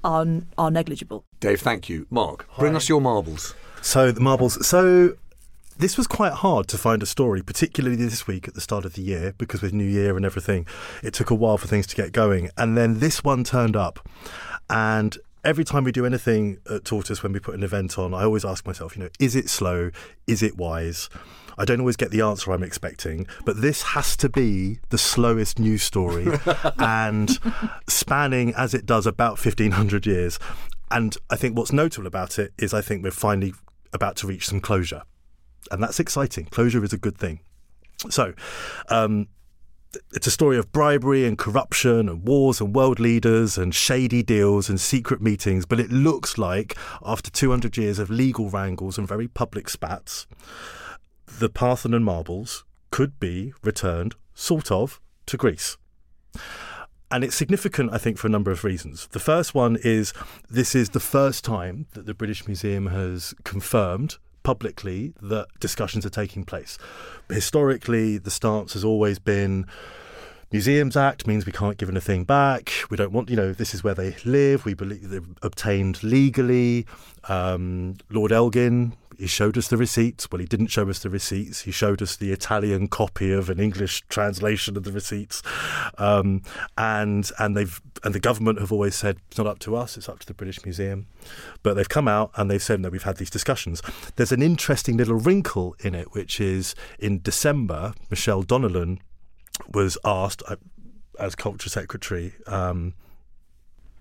are 0.03 0.27
are 0.57 0.71
negligible. 0.71 1.23
Dave, 1.39 1.61
thank 1.61 1.89
you. 1.89 2.07
Mark, 2.09 2.47
bring 2.57 2.75
us 2.75 2.89
your 2.89 3.01
marbles. 3.01 3.55
So 3.81 4.11
the 4.11 4.21
marbles. 4.21 4.65
So 4.65 5.15
this 5.81 5.97
was 5.97 6.05
quite 6.05 6.33
hard 6.33 6.67
to 6.67 6.77
find 6.77 7.01
a 7.01 7.07
story, 7.07 7.41
particularly 7.41 7.95
this 7.95 8.27
week 8.27 8.47
at 8.47 8.53
the 8.53 8.61
start 8.61 8.85
of 8.85 8.93
the 8.93 9.01
year, 9.01 9.33
because 9.39 9.63
with 9.63 9.73
New 9.73 9.83
Year 9.83 10.15
and 10.15 10.23
everything, 10.23 10.67
it 11.01 11.11
took 11.11 11.31
a 11.31 11.35
while 11.35 11.57
for 11.57 11.67
things 11.67 11.87
to 11.87 11.95
get 11.95 12.11
going. 12.11 12.51
And 12.55 12.77
then 12.77 12.99
this 12.99 13.23
one 13.23 13.43
turned 13.43 13.75
up, 13.75 14.07
and 14.69 15.17
every 15.43 15.63
time 15.63 15.83
we 15.83 15.91
do 15.91 16.05
anything 16.05 16.59
at 16.69 16.85
Tortoise 16.85 17.23
when 17.23 17.33
we 17.33 17.39
put 17.39 17.55
an 17.55 17.63
event 17.63 17.97
on, 17.97 18.13
I 18.13 18.23
always 18.23 18.45
ask 18.45 18.65
myself, 18.67 18.95
you 18.95 19.03
know, 19.03 19.09
is 19.19 19.35
it 19.35 19.49
slow? 19.49 19.89
Is 20.27 20.43
it 20.43 20.55
wise? 20.55 21.09
I 21.57 21.65
don't 21.65 21.79
always 21.79 21.97
get 21.97 22.11
the 22.11 22.21
answer 22.21 22.51
I'm 22.51 22.63
expecting, 22.63 23.25
but 23.43 23.59
this 23.59 23.81
has 23.81 24.15
to 24.17 24.29
be 24.29 24.79
the 24.89 24.99
slowest 24.99 25.57
news 25.57 25.81
story 25.81 26.27
and 26.77 27.39
spanning 27.87 28.53
as 28.55 28.75
it 28.75 28.85
does 28.85 29.07
about 29.07 29.43
1500 29.43 30.05
years. 30.05 30.37
And 30.91 31.17
I 31.31 31.37
think 31.37 31.57
what's 31.57 31.73
notable 31.73 32.05
about 32.05 32.37
it 32.37 32.53
is 32.59 32.71
I 32.71 32.81
think 32.81 33.03
we're 33.03 33.09
finally 33.09 33.53
about 33.93 34.15
to 34.17 34.27
reach 34.27 34.47
some 34.47 34.61
closure. 34.61 35.01
And 35.69 35.81
that's 35.81 35.99
exciting. 35.99 36.45
Closure 36.45 36.83
is 36.83 36.93
a 36.93 36.97
good 36.97 37.17
thing. 37.17 37.41
So, 38.09 38.33
um, 38.89 39.27
it's 40.13 40.27
a 40.27 40.31
story 40.31 40.57
of 40.57 40.71
bribery 40.71 41.25
and 41.25 41.37
corruption 41.37 42.07
and 42.07 42.25
wars 42.25 42.61
and 42.61 42.73
world 42.73 42.99
leaders 42.99 43.57
and 43.57 43.75
shady 43.75 44.23
deals 44.23 44.69
and 44.69 44.79
secret 44.79 45.21
meetings. 45.21 45.65
But 45.65 45.79
it 45.79 45.91
looks 45.91 46.37
like, 46.37 46.77
after 47.03 47.29
200 47.29 47.77
years 47.77 47.99
of 47.99 48.09
legal 48.09 48.49
wrangles 48.49 48.97
and 48.97 49.07
very 49.07 49.27
public 49.27 49.69
spats, 49.69 50.27
the 51.39 51.49
Parthenon 51.49 52.03
marbles 52.03 52.63
could 52.89 53.19
be 53.19 53.53
returned, 53.63 54.15
sort 54.33 54.71
of, 54.71 54.99
to 55.25 55.37
Greece. 55.37 55.77
And 57.09 57.25
it's 57.25 57.35
significant, 57.35 57.91
I 57.91 57.97
think, 57.97 58.17
for 58.17 58.27
a 58.27 58.29
number 58.29 58.51
of 58.51 58.63
reasons. 58.63 59.07
The 59.07 59.19
first 59.19 59.53
one 59.53 59.77
is 59.83 60.13
this 60.49 60.73
is 60.75 60.89
the 60.89 60.99
first 61.01 61.43
time 61.43 61.87
that 61.93 62.05
the 62.05 62.13
British 62.13 62.47
Museum 62.47 62.87
has 62.87 63.33
confirmed 63.43 64.17
publicly 64.43 65.13
that 65.21 65.47
discussions 65.59 66.05
are 66.05 66.09
taking 66.09 66.43
place. 66.43 66.77
Historically, 67.29 68.17
the 68.17 68.31
stance 68.31 68.73
has 68.73 68.83
always 68.83 69.19
been 69.19 69.65
Museums 70.51 70.97
Act 70.97 71.27
means 71.27 71.45
we 71.45 71.53
can't 71.53 71.77
give 71.77 71.89
anything 71.89 72.25
back. 72.25 72.73
We 72.89 72.97
don't 72.97 73.13
want, 73.13 73.29
you 73.29 73.37
know, 73.37 73.53
this 73.53 73.73
is 73.73 73.85
where 73.85 73.93
they 73.93 74.17
live. 74.25 74.65
We 74.65 74.73
believe 74.73 75.09
they're 75.09 75.21
obtained 75.41 76.03
legally. 76.03 76.85
Um, 77.29 77.95
Lord 78.09 78.33
Elgin, 78.33 78.93
he 79.21 79.27
showed 79.27 79.55
us 79.55 79.67
the 79.67 79.77
receipts. 79.77 80.27
Well, 80.31 80.39
he 80.39 80.47
didn't 80.47 80.67
show 80.67 80.89
us 80.89 80.97
the 80.97 81.09
receipts. 81.11 81.61
He 81.61 81.71
showed 81.71 82.01
us 82.01 82.15
the 82.15 82.31
Italian 82.31 82.87
copy 82.87 83.31
of 83.31 83.51
an 83.51 83.59
English 83.59 84.01
translation 84.09 84.75
of 84.75 84.83
the 84.83 84.91
receipts. 84.91 85.43
Um, 85.99 86.41
and 86.75 87.31
and 87.37 87.55
they've 87.55 87.79
and 88.03 88.15
the 88.15 88.19
government 88.19 88.59
have 88.59 88.71
always 88.71 88.95
said 88.95 89.17
it's 89.27 89.37
not 89.37 89.45
up 89.45 89.59
to 89.59 89.75
us. 89.75 89.95
It's 89.95 90.09
up 90.09 90.17
to 90.19 90.25
the 90.25 90.33
British 90.33 90.65
Museum. 90.65 91.05
But 91.61 91.75
they've 91.75 91.87
come 91.87 92.07
out 92.07 92.31
and 92.35 92.49
they've 92.49 92.63
said 92.63 92.81
that 92.81 92.91
we've 92.91 93.03
had 93.03 93.17
these 93.17 93.29
discussions. 93.29 93.83
There's 94.15 94.31
an 94.31 94.41
interesting 94.41 94.97
little 94.97 95.19
wrinkle 95.19 95.75
in 95.81 95.93
it, 95.93 96.15
which 96.15 96.41
is 96.41 96.73
in 96.97 97.21
December, 97.21 97.93
Michelle 98.09 98.43
Donelan 98.43 99.01
was 99.71 99.99
asked 100.03 100.41
uh, 100.47 100.55
as 101.19 101.35
culture 101.35 101.69
secretary. 101.69 102.33
Um, 102.47 102.95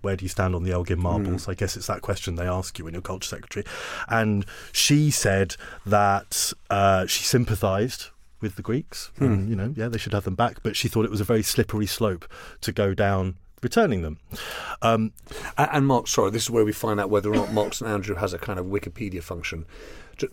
where 0.01 0.15
do 0.15 0.25
you 0.25 0.29
stand 0.29 0.55
on 0.55 0.63
the 0.63 0.71
Elgin 0.71 0.99
marbles? 0.99 1.45
Mm. 1.45 1.49
I 1.49 1.53
guess 1.53 1.77
it's 1.77 1.87
that 1.87 2.01
question 2.01 2.35
they 2.35 2.47
ask 2.47 2.77
you 2.77 2.85
when 2.85 2.93
you're 2.93 3.01
culture 3.01 3.27
secretary. 3.27 3.65
And 4.07 4.45
she 4.71 5.11
said 5.11 5.55
that 5.85 6.53
uh, 6.69 7.05
she 7.05 7.23
sympathised 7.23 8.07
with 8.41 8.55
the 8.55 8.61
Greeks. 8.61 9.11
Mm. 9.19 9.25
And, 9.25 9.49
you 9.49 9.55
know, 9.55 9.73
yeah, 9.75 9.87
they 9.87 9.97
should 9.97 10.13
have 10.13 10.23
them 10.23 10.35
back. 10.35 10.63
But 10.63 10.75
she 10.75 10.87
thought 10.87 11.05
it 11.05 11.11
was 11.11 11.21
a 11.21 11.25
very 11.25 11.43
slippery 11.43 11.85
slope 11.85 12.25
to 12.61 12.71
go 12.71 12.93
down 12.93 13.35
returning 13.61 14.01
them. 14.01 14.19
Um, 14.81 15.13
and, 15.57 15.69
and 15.71 15.87
Mark, 15.87 16.07
sorry, 16.07 16.31
this 16.31 16.43
is 16.43 16.49
where 16.49 16.65
we 16.65 16.71
find 16.71 16.99
out 16.99 17.09
whether 17.09 17.29
or 17.29 17.35
not 17.35 17.53
Mark 17.53 17.73
St 17.73 17.89
Andrew 17.89 18.15
has 18.15 18.33
a 18.33 18.39
kind 18.39 18.59
of 18.59 18.65
Wikipedia 18.65 19.21
function. 19.21 19.65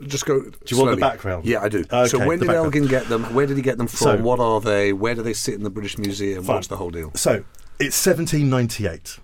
Just 0.06 0.26
go. 0.26 0.40
Do 0.40 0.50
you 0.66 0.76
slowly. 0.76 0.86
want 0.88 0.96
the 0.96 1.06
background? 1.06 1.46
Yeah, 1.46 1.60
I 1.62 1.68
do. 1.68 1.84
Okay, 1.90 2.08
so 2.08 2.18
when 2.18 2.38
did 2.38 2.48
background. 2.48 2.66
Elgin 2.66 2.86
get 2.88 3.08
them? 3.08 3.24
Where 3.34 3.46
did 3.46 3.56
he 3.56 3.62
get 3.62 3.78
them 3.78 3.86
from? 3.86 3.96
So, 3.96 4.16
what 4.18 4.38
are 4.38 4.60
they? 4.60 4.92
Where 4.92 5.14
do 5.14 5.22
they 5.22 5.32
sit 5.32 5.54
in 5.54 5.62
the 5.62 5.70
British 5.70 5.96
Museum? 5.96 6.44
Fine. 6.44 6.56
What's 6.56 6.66
the 6.66 6.76
whole 6.76 6.90
deal? 6.90 7.12
So 7.14 7.44
it's 7.78 8.06
1798. 8.06 9.18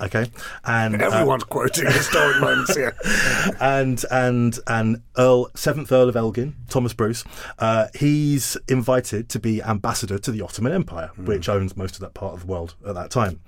Okay, 0.00 0.26
and 0.64 1.00
uh, 1.00 1.06
everyone's 1.06 1.44
uh, 1.44 1.46
quoting 1.46 1.86
historic 1.86 2.36
moments 2.40 2.74
here. 2.74 2.94
and 3.60 4.04
and 4.10 4.58
and 4.66 5.02
Earl 5.16 5.50
Seventh 5.54 5.92
Earl 5.92 6.08
of 6.08 6.16
Elgin, 6.16 6.56
Thomas 6.68 6.92
Bruce, 6.92 7.24
uh, 7.58 7.86
he's 7.94 8.56
invited 8.68 9.28
to 9.30 9.38
be 9.38 9.62
ambassador 9.62 10.18
to 10.18 10.30
the 10.32 10.42
Ottoman 10.42 10.72
Empire, 10.72 11.10
mm. 11.16 11.26
which 11.26 11.48
owns 11.48 11.76
most 11.76 11.94
of 11.94 12.00
that 12.00 12.14
part 12.14 12.34
of 12.34 12.40
the 12.40 12.46
world 12.46 12.74
at 12.86 12.94
that 12.94 13.10
time. 13.10 13.40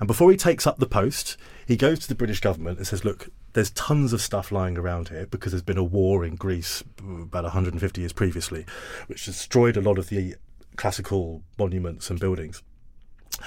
And 0.00 0.06
before 0.06 0.30
he 0.30 0.36
takes 0.36 0.66
up 0.66 0.78
the 0.78 0.86
post, 0.86 1.36
he 1.66 1.76
goes 1.76 1.98
to 2.00 2.08
the 2.08 2.14
British 2.14 2.40
government 2.40 2.78
and 2.78 2.86
says, 2.86 3.04
"Look, 3.04 3.28
there's 3.52 3.70
tons 3.70 4.12
of 4.12 4.22
stuff 4.22 4.50
lying 4.50 4.78
around 4.78 5.08
here 5.08 5.26
because 5.26 5.52
there's 5.52 5.62
been 5.62 5.78
a 5.78 5.84
war 5.84 6.24
in 6.24 6.36
Greece 6.36 6.82
about 6.98 7.44
150 7.44 8.00
years 8.00 8.12
previously, 8.12 8.64
which 9.08 9.26
destroyed 9.26 9.76
a 9.76 9.82
lot 9.82 9.98
of 9.98 10.08
the 10.08 10.36
classical 10.76 11.42
monuments 11.58 12.08
and 12.08 12.18
buildings." 12.18 12.62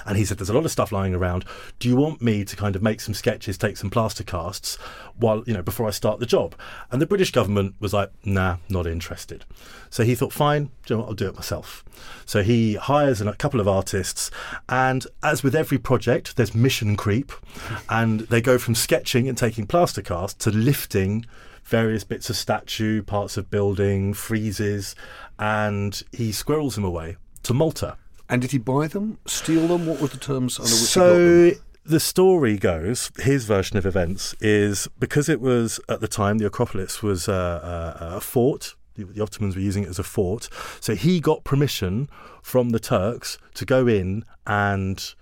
And 0.06 0.16
he 0.16 0.24
said, 0.24 0.38
There's 0.38 0.48
a 0.48 0.54
lot 0.54 0.64
of 0.64 0.70
stuff 0.70 0.92
lying 0.92 1.14
around. 1.14 1.44
Do 1.78 1.88
you 1.88 1.96
want 1.96 2.22
me 2.22 2.44
to 2.44 2.56
kind 2.56 2.76
of 2.76 2.82
make 2.82 3.00
some 3.00 3.14
sketches, 3.14 3.58
take 3.58 3.76
some 3.76 3.90
plaster 3.90 4.24
casts 4.24 4.76
while, 5.16 5.44
you 5.46 5.54
know, 5.54 5.62
before 5.62 5.86
I 5.86 5.90
start 5.90 6.20
the 6.20 6.26
job? 6.26 6.54
And 6.90 7.00
the 7.00 7.06
British 7.06 7.30
government 7.30 7.74
was 7.80 7.92
like, 7.92 8.10
Nah, 8.24 8.56
not 8.68 8.86
interested. 8.86 9.44
So 9.90 10.04
he 10.04 10.14
thought, 10.14 10.32
Fine, 10.32 10.70
you 10.88 10.96
know 10.96 11.04
I'll 11.04 11.14
do 11.14 11.28
it 11.28 11.34
myself. 11.34 11.84
So 12.26 12.42
he 12.42 12.74
hires 12.74 13.20
a 13.20 13.32
couple 13.34 13.60
of 13.60 13.68
artists. 13.68 14.30
And 14.68 15.06
as 15.22 15.42
with 15.42 15.54
every 15.54 15.78
project, 15.78 16.36
there's 16.36 16.54
mission 16.54 16.96
creep. 16.96 17.32
And 17.88 18.20
they 18.20 18.40
go 18.40 18.58
from 18.58 18.74
sketching 18.74 19.28
and 19.28 19.36
taking 19.36 19.66
plaster 19.66 20.00
casts 20.02 20.44
to 20.44 20.50
lifting 20.50 21.26
various 21.62 22.04
bits 22.04 22.30
of 22.30 22.36
statue, 22.36 23.02
parts 23.02 23.36
of 23.36 23.50
building, 23.50 24.14
friezes. 24.14 24.94
And 25.38 26.02
he 26.12 26.32
squirrels 26.32 26.74
them 26.74 26.84
away 26.84 27.16
to 27.42 27.54
Malta 27.54 27.96
and 28.32 28.40
did 28.40 28.52
he 28.52 28.58
buy 28.58 28.88
them, 28.88 29.18
steal 29.26 29.68
them? 29.68 29.84
What 29.86 30.00
were 30.00 30.08
the 30.08 30.16
terms 30.16 30.58
under 30.58 30.70
which 30.70 30.80
so, 30.80 31.50
the 31.84 32.00
story 32.00 32.56
goes, 32.56 33.12
his 33.18 33.44
version 33.44 33.76
of 33.76 33.84
events 33.84 34.34
is 34.40 34.88
because 34.98 35.28
it 35.28 35.38
was 35.38 35.78
at 35.86 36.00
the 36.00 36.08
time 36.08 36.38
the 36.38 36.46
Acropolis 36.46 37.02
was 37.02 37.28
a, 37.28 37.98
a, 38.00 38.16
a 38.16 38.20
fort. 38.22 38.74
The, 38.94 39.04
the 39.04 39.22
Ottomans 39.22 39.54
were 39.54 39.60
using 39.60 39.82
it 39.82 39.90
as 39.90 39.98
a 39.98 40.02
fort, 40.02 40.48
so 40.80 40.94
he 40.94 41.20
got 41.20 41.44
permission 41.44 42.08
from 42.42 42.70
the 42.70 42.80
Turks 42.80 43.36
to 43.54 43.66
go 43.66 43.86
in 43.86 44.24
and 44.46 45.14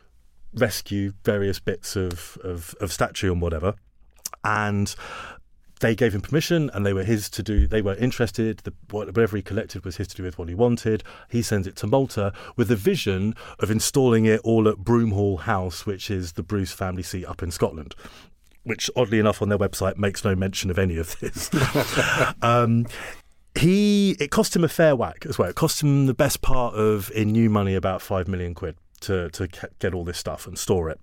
rescue 0.55 1.13
various 1.25 1.59
bits 1.59 1.97
of, 1.97 2.39
of, 2.45 2.77
of 2.81 2.93
statue 2.93 3.33
and 3.33 3.43
whatever. 3.43 3.75
And 4.45 4.95
they 5.81 5.95
gave 5.95 6.15
him 6.15 6.21
permission 6.21 6.71
and 6.73 6.87
they 6.87 6.93
were 6.93 7.05
his 7.05 7.29
to 7.31 7.43
do 7.43 7.67
they 7.67 7.83
were 7.83 7.95
interested 7.97 8.59
the, 8.59 8.73
whatever 8.91 9.37
he 9.37 9.43
collected 9.43 9.85
was 9.85 9.97
his 9.97 10.09
to 10.09 10.17
do 10.17 10.23
with 10.23 10.39
what 10.39 10.49
he 10.49 10.55
wanted. 10.55 11.03
He 11.29 11.43
sends 11.43 11.67
it 11.67 11.77
to 11.77 11.87
malta 11.87 12.33
with 12.57 12.69
the 12.69 12.77
vision 12.77 13.35
of 13.59 13.71
installing 13.71 14.25
it 14.25 14.41
all 14.45 14.69
at 14.69 14.77
broomhall 14.79 15.41
house 15.41 15.85
which 15.85 16.11
is 16.11 16.33
the 16.33 16.43
bruce 16.43 16.73
family 16.73 17.03
seat 17.03 17.25
up 17.25 17.43
in 17.43 17.51
scotland 17.51 17.95
which 18.63 18.91
oddly 18.95 19.19
enough 19.19 19.41
on 19.41 19.49
their 19.49 19.59
website 19.59 19.97
makes 19.97 20.25
no 20.25 20.35
mention 20.35 20.71
of 20.71 20.79
any 20.79 20.97
of 20.99 21.19
this. 21.21 21.51
Um, 22.43 22.87
he 23.59 24.13
it 24.21 24.31
cost 24.31 24.55
him 24.55 24.65
a 24.65 24.69
fair 24.69 24.95
whack 24.95 25.27
as 25.29 25.39
well. 25.39 25.49
It 25.49 25.57
cost 25.57 25.83
him 25.83 26.07
the 26.07 26.15
best 26.15 26.41
part 26.41 26.75
of 26.75 27.11
in 27.13 27.33
new 27.33 27.51
money 27.51 27.75
about 27.75 28.01
five 28.01 28.29
million 28.29 28.55
quid 28.55 28.77
to, 29.01 29.31
to 29.31 29.49
get 29.79 29.95
all 29.95 30.05
this 30.05 30.19
stuff 30.19 30.47
and 30.47 30.59
store 30.59 30.91
it. 30.91 31.01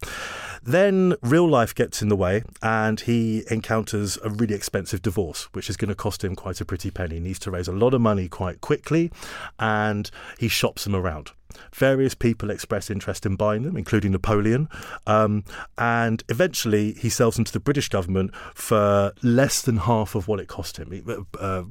Then 0.63 1.16
real 1.22 1.48
life 1.48 1.74
gets 1.74 2.01
in 2.01 2.10
the 2.10 2.16
way 2.16 2.44
and 2.62 3.00
he 3.00 3.44
encounters 3.50 4.18
a 4.24 4.30
really 4.30 4.56
expensive 4.56 5.01
divorce, 5.01 5.48
which 5.54 5.70
is 5.70 5.77
going 5.77 5.89
to 5.89 5.96
cost 5.96 6.24
him 6.24 6.36
quite 6.36 6.62
a 6.62 6.66
pretty 6.66 6.92
penny. 6.92 7.16
He 7.16 7.22
needs 7.22 7.39
to 7.39 7.51
raise 7.51 7.68
a 7.68 7.74
lot 7.74 7.94
of 7.94 8.01
money 8.01 8.27
quite 8.27 8.62
quickly 8.62 9.12
and 9.60 10.10
he 10.38 10.48
shops 10.48 10.84
them 10.84 10.96
around. 10.96 11.32
Various 11.74 12.13
people 12.13 12.50
express 12.50 12.89
interest 12.89 13.25
in 13.25 13.36
buying 13.36 13.63
them, 13.63 13.77
including 13.77 14.12
Napoleon. 14.12 14.70
Um, 15.08 15.44
and 15.77 16.24
eventually 16.30 16.94
he 16.94 17.10
sells 17.10 17.36
them 17.36 17.46
to 17.46 17.54
the 17.54 17.60
British 17.60 17.89
government 17.89 18.36
for 18.54 19.13
less 19.24 19.62
than 19.62 19.77
half 19.77 20.16
of 20.16 20.27
what 20.27 20.39
it 20.39 20.48
cost 20.48 20.77
him. 20.77 21.25
Uh, 21.39 21.63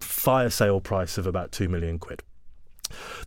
fire 0.00 0.50
sale 0.50 0.80
price 0.80 1.18
of 1.18 1.26
about 1.26 1.52
two 1.52 1.68
million 1.68 1.98
quid. 1.98 2.22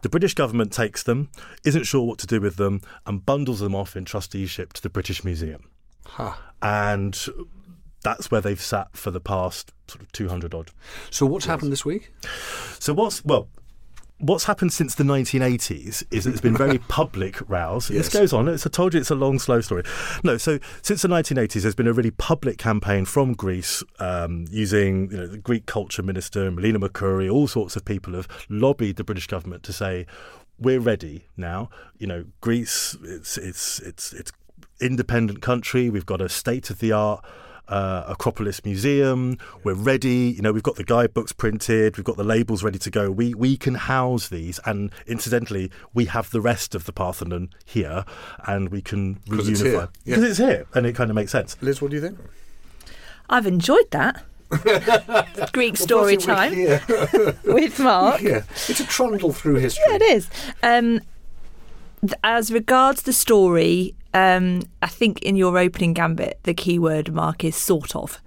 The 0.01 0.09
British 0.09 0.33
government 0.33 0.71
takes 0.71 1.03
them, 1.03 1.29
isn't 1.63 1.83
sure 1.83 2.05
what 2.05 2.19
to 2.19 2.27
do 2.27 2.41
with 2.41 2.55
them, 2.55 2.81
and 3.05 3.25
bundles 3.25 3.59
them 3.59 3.75
off 3.75 3.95
in 3.95 4.05
trusteeship 4.05 4.73
to 4.73 4.81
the 4.81 4.89
British 4.89 5.23
Museum. 5.23 5.69
Huh. 6.05 6.33
And 6.61 7.17
that's 8.03 8.31
where 8.31 8.41
they've 8.41 8.61
sat 8.61 8.95
for 8.95 9.11
the 9.11 9.19
past 9.19 9.71
sort 9.87 10.01
of 10.01 10.11
200 10.11 10.53
odd. 10.53 10.71
So, 11.09 11.25
what's 11.25 11.45
years. 11.45 11.51
happened 11.51 11.71
this 11.71 11.85
week? 11.85 12.13
So, 12.79 12.93
what's, 12.93 13.23
well, 13.23 13.49
what's 14.21 14.45
happened 14.45 14.71
since 14.71 14.95
the 14.95 15.03
1980s 15.03 16.03
is 16.11 16.27
it's 16.27 16.41
been 16.41 16.55
very 16.55 16.77
public 16.87 17.37
rows. 17.49 17.89
Yes. 17.89 18.05
This 18.05 18.13
goes 18.13 18.33
on. 18.33 18.47
It's, 18.47 18.65
I 18.65 18.69
told 18.69 18.93
you 18.93 18.99
it's 18.99 19.09
a 19.09 19.15
long, 19.15 19.39
slow 19.39 19.61
story. 19.61 19.83
No, 20.23 20.37
so 20.37 20.59
since 20.81 21.01
the 21.01 21.07
1980s, 21.07 21.63
there's 21.63 21.75
been 21.75 21.87
a 21.87 21.93
really 21.93 22.11
public 22.11 22.57
campaign 22.57 23.05
from 23.05 23.33
Greece 23.33 23.83
um, 23.99 24.45
using 24.49 25.11
you 25.11 25.17
know, 25.17 25.27
the 25.27 25.37
Greek 25.37 25.65
culture 25.65 26.03
minister, 26.03 26.49
Melina 26.51 26.79
Mercouri, 26.79 27.31
all 27.31 27.47
sorts 27.47 27.75
of 27.75 27.83
people 27.83 28.13
have 28.13 28.27
lobbied 28.49 28.95
the 28.95 29.03
British 29.03 29.27
government 29.27 29.63
to 29.63 29.73
say, 29.73 30.05
we're 30.59 30.79
ready 30.79 31.25
now. 31.35 31.69
You 31.97 32.07
know, 32.07 32.25
Greece, 32.39 32.95
it's, 33.03 33.37
it's, 33.37 33.79
it's, 33.79 34.13
it's 34.13 34.31
independent 34.79 35.41
country. 35.41 35.89
We've 35.89 36.05
got 36.05 36.21
a 36.21 36.29
state 36.29 36.69
of 36.69 36.79
the 36.79 36.91
art 36.91 37.25
uh, 37.67 38.03
Acropolis 38.07 38.63
Museum. 38.65 39.37
We're 39.63 39.73
ready. 39.73 40.33
You 40.35 40.41
know, 40.41 40.51
we've 40.51 40.63
got 40.63 40.75
the 40.75 40.83
guidebooks 40.83 41.31
printed. 41.31 41.97
We've 41.97 42.03
got 42.03 42.17
the 42.17 42.23
labels 42.23 42.63
ready 42.63 42.79
to 42.79 42.89
go. 42.89 43.11
We 43.11 43.33
we 43.33 43.57
can 43.57 43.75
house 43.75 44.29
these, 44.29 44.59
and 44.65 44.91
incidentally, 45.07 45.71
we 45.93 46.05
have 46.05 46.31
the 46.31 46.41
rest 46.41 46.75
of 46.75 46.85
the 46.85 46.93
Parthenon 46.93 47.49
here, 47.65 48.05
and 48.45 48.69
we 48.69 48.81
can 48.81 49.15
reunify 49.27 49.27
because 49.27 49.49
it's, 49.49 50.05
yeah. 50.05 50.17
it's 50.17 50.37
here, 50.37 50.65
and 50.73 50.85
it 50.85 50.95
kind 50.95 51.09
of 51.09 51.15
makes 51.15 51.31
sense. 51.31 51.57
Liz, 51.61 51.81
what 51.81 51.91
do 51.91 51.97
you 51.97 52.01
think? 52.01 52.17
I've 53.29 53.47
enjoyed 53.47 53.89
that. 53.91 54.23
Greek 55.53 55.77
story 55.77 56.17
time 56.17 56.53
with 57.45 57.79
Mark. 57.79 58.21
Yeah, 58.21 58.43
it's 58.67 58.81
a 58.81 58.85
trundle 58.85 59.31
through 59.31 59.55
history. 59.55 59.85
Yeah, 59.87 59.95
it 59.95 60.01
is. 60.01 60.29
Um, 60.61 61.01
as 62.23 62.51
regards 62.51 63.03
the 63.03 63.13
story, 63.13 63.95
um, 64.13 64.63
I 64.81 64.87
think 64.87 65.21
in 65.21 65.35
your 65.35 65.57
opening 65.57 65.93
gambit, 65.93 66.39
the 66.43 66.53
keyword 66.53 67.13
mark 67.13 67.43
is 67.43 67.55
sort 67.55 67.95
of. 67.95 68.21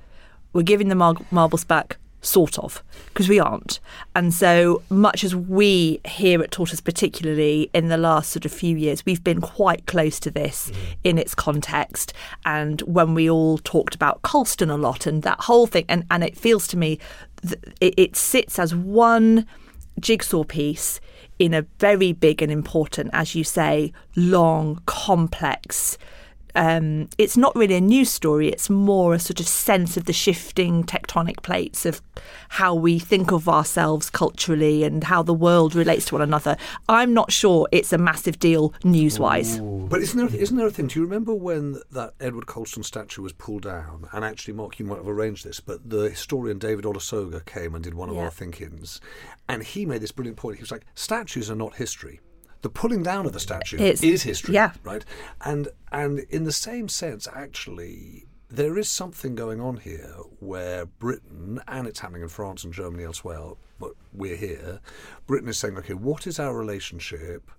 We're 0.52 0.62
giving 0.62 0.88
the 0.88 0.94
mar- 0.94 1.16
marbles 1.30 1.64
back, 1.64 1.96
sort 2.22 2.58
of, 2.58 2.82
because 3.08 3.28
we 3.28 3.38
aren't. 3.38 3.80
And 4.14 4.32
so 4.32 4.82
much 4.88 5.24
as 5.24 5.34
we 5.34 6.00
here 6.06 6.42
at 6.42 6.50
Tortoise, 6.50 6.80
particularly 6.80 7.70
in 7.74 7.88
the 7.88 7.96
last 7.96 8.30
sort 8.30 8.44
of 8.44 8.52
few 8.52 8.76
years, 8.76 9.04
we've 9.04 9.22
been 9.22 9.40
quite 9.40 9.86
close 9.86 10.18
to 10.20 10.30
this 10.30 10.70
mm. 10.70 10.96
in 11.04 11.18
its 11.18 11.34
context. 11.34 12.12
And 12.44 12.80
when 12.82 13.14
we 13.14 13.28
all 13.28 13.58
talked 13.58 13.94
about 13.94 14.22
Colston 14.22 14.70
a 14.70 14.76
lot 14.76 15.06
and 15.06 15.22
that 15.22 15.40
whole 15.40 15.66
thing, 15.66 15.84
and, 15.88 16.06
and 16.10 16.24
it 16.24 16.36
feels 16.36 16.66
to 16.68 16.76
me 16.76 16.98
that 17.42 17.62
it, 17.80 17.94
it 17.98 18.16
sits 18.16 18.58
as 18.58 18.74
one 18.74 19.46
jigsaw 20.00 20.44
piece 20.44 21.00
in 21.38 21.54
a 21.54 21.66
very 21.78 22.12
big 22.12 22.42
and 22.42 22.52
important, 22.52 23.10
as 23.12 23.34
you 23.34 23.44
say, 23.44 23.92
long, 24.16 24.80
complex 24.86 25.98
um, 26.54 27.08
it's 27.18 27.36
not 27.36 27.54
really 27.56 27.74
a 27.74 27.80
news 27.80 28.10
story. 28.10 28.48
It's 28.48 28.70
more 28.70 29.14
a 29.14 29.18
sort 29.18 29.40
of 29.40 29.46
sense 29.48 29.96
of 29.96 30.04
the 30.04 30.12
shifting 30.12 30.84
tectonic 30.84 31.42
plates 31.42 31.84
of 31.84 32.00
how 32.50 32.74
we 32.74 32.98
think 32.98 33.32
of 33.32 33.48
ourselves 33.48 34.10
culturally 34.10 34.84
and 34.84 35.04
how 35.04 35.22
the 35.22 35.34
world 35.34 35.74
relates 35.74 36.06
to 36.06 36.14
one 36.14 36.22
another. 36.22 36.56
I'm 36.88 37.12
not 37.12 37.32
sure 37.32 37.68
it's 37.72 37.92
a 37.92 37.98
massive 37.98 38.38
deal 38.38 38.72
news 38.84 39.18
wise. 39.18 39.58
But 39.58 40.00
isn't 40.00 40.18
there, 40.18 40.40
isn't 40.40 40.56
there 40.56 40.66
a 40.66 40.70
thing? 40.70 40.86
Do 40.86 40.98
you 41.00 41.04
remember 41.04 41.34
when 41.34 41.80
that 41.92 42.14
Edward 42.20 42.46
Colston 42.46 42.82
statue 42.82 43.22
was 43.22 43.32
pulled 43.32 43.62
down? 43.62 44.08
And 44.12 44.24
actually, 44.24 44.54
Mark, 44.54 44.78
you 44.78 44.84
might 44.84 44.96
have 44.98 45.08
arranged 45.08 45.44
this, 45.44 45.60
but 45.60 45.88
the 45.88 46.08
historian 46.10 46.58
David 46.58 46.84
Olusoga 46.84 47.44
came 47.44 47.74
and 47.74 47.82
did 47.82 47.94
one 47.94 48.08
of 48.08 48.16
Yeah. 48.16 48.22
our 48.22 48.30
thinkings. 48.30 49.00
And 49.48 49.62
he 49.62 49.84
made 49.86 50.00
this 50.00 50.12
brilliant 50.12 50.38
point. 50.38 50.56
He 50.56 50.62
was 50.62 50.70
like, 50.70 50.86
statues 50.94 51.50
are 51.50 51.54
not 51.56 51.74
history. 51.76 52.20
The 52.64 52.70
pulling 52.70 53.02
down 53.02 53.26
of 53.26 53.34
the 53.34 53.40
statue 53.40 53.76
It's- 53.76 54.02
is 54.02 54.22
history. 54.22 54.54
yeah. 54.54 54.72
Right? 54.82 55.04
And, 55.42 55.68
and 55.92 56.20
in 56.30 56.44
the 56.44 56.50
same 56.52 56.88
sense, 56.88 57.28
actually, 57.34 58.24
there 58.48 58.78
is 58.78 58.88
something 58.88 59.34
going 59.34 59.60
on 59.60 59.76
here 59.76 60.14
where 60.40 60.86
Britain, 60.86 61.60
and 61.68 61.86
it's 61.86 62.00
happening 62.00 62.22
in 62.22 62.28
France 62.30 62.64
and 62.64 62.72
Germany 62.72 63.04
elsewhere, 63.04 63.50
but 63.78 63.92
we're 64.14 64.36
here, 64.36 64.80
Britain 65.26 65.50
is 65.50 65.58
saying, 65.58 65.76
okay, 65.76 65.92
what 65.92 66.26
is 66.26 66.38
our 66.40 66.56
relationship 66.56 67.50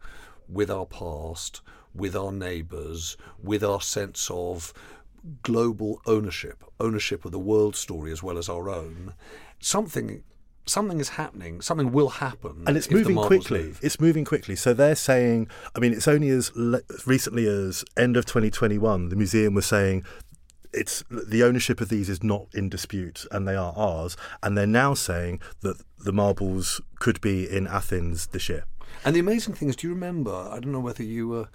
with 0.49 0.71
our 0.71 0.87
past, 0.87 1.61
with 1.93 2.15
our 2.15 2.31
neighbours, 2.31 3.15
with 3.43 3.63
our 3.63 3.81
sense 3.81 4.31
of 4.31 4.73
global 5.43 6.01
ownership, 6.07 6.63
ownership 6.79 7.25
of 7.25 7.31
the 7.31 7.37
world 7.37 7.75
story 7.75 8.11
as 8.11 8.23
well 8.23 8.39
as 8.39 8.49
our 8.49 8.69
own? 8.71 9.13
Something. 9.59 10.23
Something 10.67 10.99
is 10.99 11.09
happening. 11.09 11.61
Something 11.61 11.91
will 11.91 12.09
happen, 12.09 12.63
and 12.65 12.75
it's 12.75 12.89
moving 12.89 13.15
quickly. 13.15 13.63
move. 13.63 13.79
It's 13.83 13.99
moving 13.99 14.25
quickly. 14.25 14.55
So 14.55 14.73
they're 14.73 14.95
saying, 14.95 15.47
I 15.75 15.79
mean, 15.79 15.93
it's 15.93 16.07
only 16.07 16.29
as 16.29 16.51
le- 16.55 16.81
recently 17.05 17.45
as 17.45 17.85
end 17.95 18.17
of 18.17 18.25
2021, 18.25 19.09
the 19.09 19.15
museum 19.15 19.53
was 19.53 19.65
saying 19.65 20.03
it's 20.73 21.03
the 21.09 21.43
ownership 21.43 21.79
of 21.81 21.89
these 21.89 22.09
is 22.09 22.21
not 22.21 22.47
in 22.53 22.67
dispute 22.69 23.25
and 23.31 23.47
they 23.47 23.55
are 23.55 23.73
ours. 23.77 24.17
And 24.43 24.57
they're 24.57 24.67
now 24.67 24.93
saying 24.93 25.39
that 25.61 25.81
the 25.97 26.11
marbles 26.11 26.81
could 26.99 27.21
be 27.21 27.49
in 27.49 27.65
Athens 27.67 28.27
this 28.27 28.49
year. 28.49 28.65
And 29.03 29.15
the 29.15 29.19
amazing 29.19 29.53
thing 29.53 29.69
is, 29.69 29.75
do 29.75 29.87
you 29.87 29.93
remember? 29.93 30.33
I 30.33 30.59
don't 30.59 30.71
know 30.71 30.79
whether 30.79 31.03
you 31.03 31.27
were. 31.27 31.47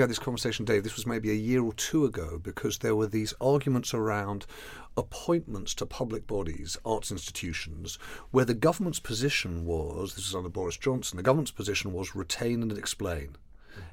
We 0.00 0.04
had 0.04 0.08
this 0.08 0.18
conversation, 0.18 0.64
Dave. 0.64 0.82
This 0.82 0.96
was 0.96 1.04
maybe 1.04 1.30
a 1.30 1.34
year 1.34 1.62
or 1.62 1.74
two 1.74 2.06
ago 2.06 2.40
because 2.42 2.78
there 2.78 2.96
were 2.96 3.06
these 3.06 3.34
arguments 3.38 3.92
around 3.92 4.46
appointments 4.96 5.74
to 5.74 5.84
public 5.84 6.26
bodies, 6.26 6.78
arts 6.86 7.10
institutions, 7.10 7.98
where 8.30 8.46
the 8.46 8.54
government's 8.54 8.98
position 8.98 9.66
was 9.66 10.14
this 10.14 10.24
was 10.24 10.34
under 10.34 10.48
Boris 10.48 10.78
Johnson 10.78 11.18
the 11.18 11.22
government's 11.22 11.50
position 11.50 11.92
was 11.92 12.16
retain 12.16 12.62
and 12.62 12.72
explain. 12.78 13.36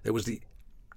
It 0.05 0.11
was 0.11 0.23
the 0.23 0.39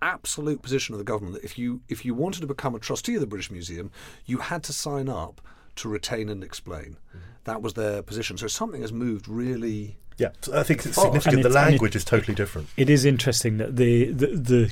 absolute 0.00 0.62
position 0.62 0.94
of 0.94 0.98
the 1.00 1.04
government 1.04 1.34
that 1.34 1.44
if 1.44 1.58
you 1.58 1.80
if 1.88 2.04
you 2.04 2.14
wanted 2.14 2.42
to 2.42 2.46
become 2.46 2.76
a 2.76 2.78
trustee 2.78 3.16
of 3.16 3.20
the 3.20 3.26
British 3.26 3.50
Museum, 3.50 3.90
you 4.26 4.38
had 4.38 4.62
to 4.62 4.72
sign 4.72 5.08
up 5.08 5.40
to 5.74 5.88
retain 5.88 6.28
and 6.28 6.44
explain. 6.44 6.98
Mm-hmm. 7.08 7.18
That 7.46 7.62
was 7.62 7.74
their 7.74 8.00
position. 8.02 8.38
So 8.38 8.46
something 8.46 8.80
has 8.82 8.92
moved 8.92 9.26
really. 9.26 9.96
Yeah, 10.18 10.28
I 10.54 10.62
think 10.62 10.84
it's 10.86 10.94
fast. 10.94 11.00
significant. 11.06 11.34
And 11.34 11.44
the 11.44 11.48
it's- 11.48 11.56
and 11.56 11.66
it- 11.66 11.70
language 11.72 11.96
is 11.96 12.04
totally 12.04 12.34
different. 12.36 12.68
It 12.76 12.88
is 12.88 13.04
interesting 13.04 13.56
that 13.56 13.74
the, 13.76 14.12
the 14.12 14.26
the 14.36 14.70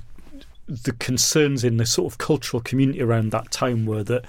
the 0.68 0.92
concerns 0.92 1.64
in 1.64 1.78
the 1.78 1.86
sort 1.86 2.12
of 2.12 2.18
cultural 2.18 2.62
community 2.62 3.00
around 3.00 3.32
that 3.32 3.50
time 3.50 3.86
were 3.86 4.04
that 4.04 4.24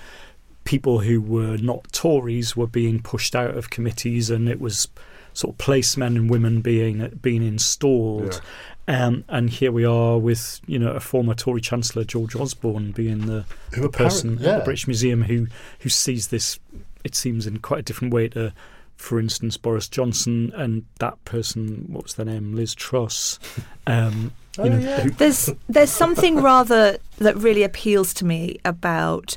people 0.64 1.00
who 1.00 1.20
were 1.20 1.58
not 1.58 1.92
Tories 1.92 2.56
were 2.56 2.68
being 2.68 3.02
pushed 3.02 3.36
out 3.36 3.58
of 3.58 3.70
committees, 3.70 4.30
and 4.30 4.48
it 4.48 4.60
was 4.60 4.88
sort 5.34 5.54
of 5.54 5.58
placemen 5.58 6.16
and 6.16 6.30
women 6.30 6.62
being 6.62 7.08
being 7.22 7.44
installed. 7.44 8.42
Um, 8.88 9.24
and 9.28 9.52
here 9.52 9.72
we 9.72 9.86
are 9.86 10.18
with 10.18 10.62
you 10.66 10.80
know 10.80 10.92
a 10.92 11.00
former 11.00 11.36
Tory 11.36 11.62
Chancellor 11.62 12.04
George 12.04 12.36
Osborne 12.36 12.92
being 12.92 13.28
the, 13.28 13.46
Who 13.76 13.88
person 13.90 14.34
at 14.46 14.60
the 14.60 14.64
British 14.64 14.88
Museum 14.88 15.24
who 15.24 15.48
who 15.80 15.90
sees 15.90 16.28
this. 16.30 16.60
It 17.04 17.16
seems 17.16 17.48
in 17.48 17.60
quite 17.60 17.80
a 17.80 17.84
different 17.84 18.14
way 18.14 18.28
to, 18.30 18.54
for 19.00 19.18
instance, 19.20 19.56
Boris 19.58 19.88
Johnson 19.88 20.52
and 20.56 20.84
that 21.00 21.24
person. 21.24 21.86
What 21.88 22.04
was 22.04 22.14
their 22.16 22.26
name? 22.26 22.54
Liz 22.56 22.76
Truss. 22.76 23.40
Um, 23.88 24.34
Oh, 24.60 24.66
you 24.66 24.70
know, 24.72 24.78
who- 24.98 25.10
There's 25.12 25.50
there's 25.70 25.90
something 25.90 26.42
rather 26.52 26.98
that 27.18 27.36
really 27.38 27.64
appeals 27.64 28.14
to 28.16 28.26
me 28.26 28.60
about 28.66 29.36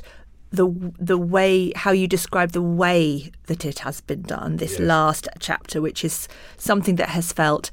the 0.51 0.67
the 0.99 1.17
way 1.17 1.71
how 1.75 1.91
you 1.91 2.07
describe 2.07 2.51
the 2.51 2.61
way 2.83 3.31
that 3.47 3.63
it 3.65 3.79
has 3.79 4.01
been 4.01 4.21
done. 4.23 4.57
This 4.57 4.77
last 4.79 5.27
chapter, 5.39 5.81
which 5.81 6.03
is 6.03 6.27
something 6.57 6.97
that 6.97 7.09
has 7.09 7.31
felt 7.33 7.71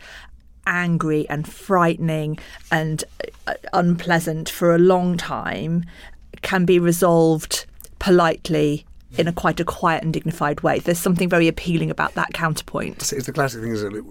angry 0.67 1.29
and 1.29 1.47
frightening 1.47 2.39
and 2.71 3.05
uh, 3.47 3.55
unpleasant 3.75 4.49
for 4.49 4.75
a 4.75 4.79
long 4.79 5.17
time, 5.19 5.85
can 6.43 6.65
be 6.65 6.79
resolved 6.79 7.67
politely. 7.99 8.87
In 9.19 9.29
a 9.29 9.33
quite 9.33 9.61
a 9.61 9.65
quiet 9.65 10.05
and 10.05 10.13
dignified 10.13 10.61
way. 10.63 10.79
There's 10.79 10.99
something 10.99 11.29
very 11.29 11.49
appealing 11.49 11.91
about 11.91 12.15
that 12.15 12.33
counterpoint. 12.33 12.97
It's, 12.97 13.13
it's 13.13 13.27
the 13.27 13.33
classic 13.33 13.61
thing, 13.61 13.73
is 13.73 13.83
that 13.83 14.05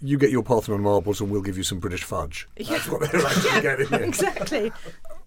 you 0.00 0.18
get 0.18 0.30
your 0.30 0.42
Parthenon 0.42 0.80
marbles 0.82 1.20
and 1.20 1.30
we'll 1.30 1.42
give 1.42 1.56
you 1.56 1.64
some 1.64 1.80
British 1.80 2.04
fudge. 2.04 2.48
That's 2.56 2.88
what 2.88 3.10
they're 3.10 3.26
actually 3.26 3.60
getting 3.62 3.88
here. 3.88 4.02
Exactly. 4.02 4.72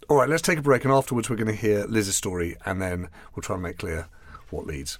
All 0.08 0.17
right, 0.17 0.30
let's 0.30 0.41
take 0.41 0.60
a 0.60 0.62
break, 0.62 0.84
and 0.84 0.93
afterwards 0.93 1.30
we're 1.30 1.36
going 1.38 1.47
to 1.47 1.56
hear 1.56 1.86
Liz's 1.86 2.15
story, 2.15 2.58
and 2.65 2.82
then 2.82 3.08
we'll 3.36 3.43
try 3.43 3.56
and 3.56 3.63
make 3.63 3.78
clear 3.78 4.08
what 4.50 4.65
leads. 4.65 5.00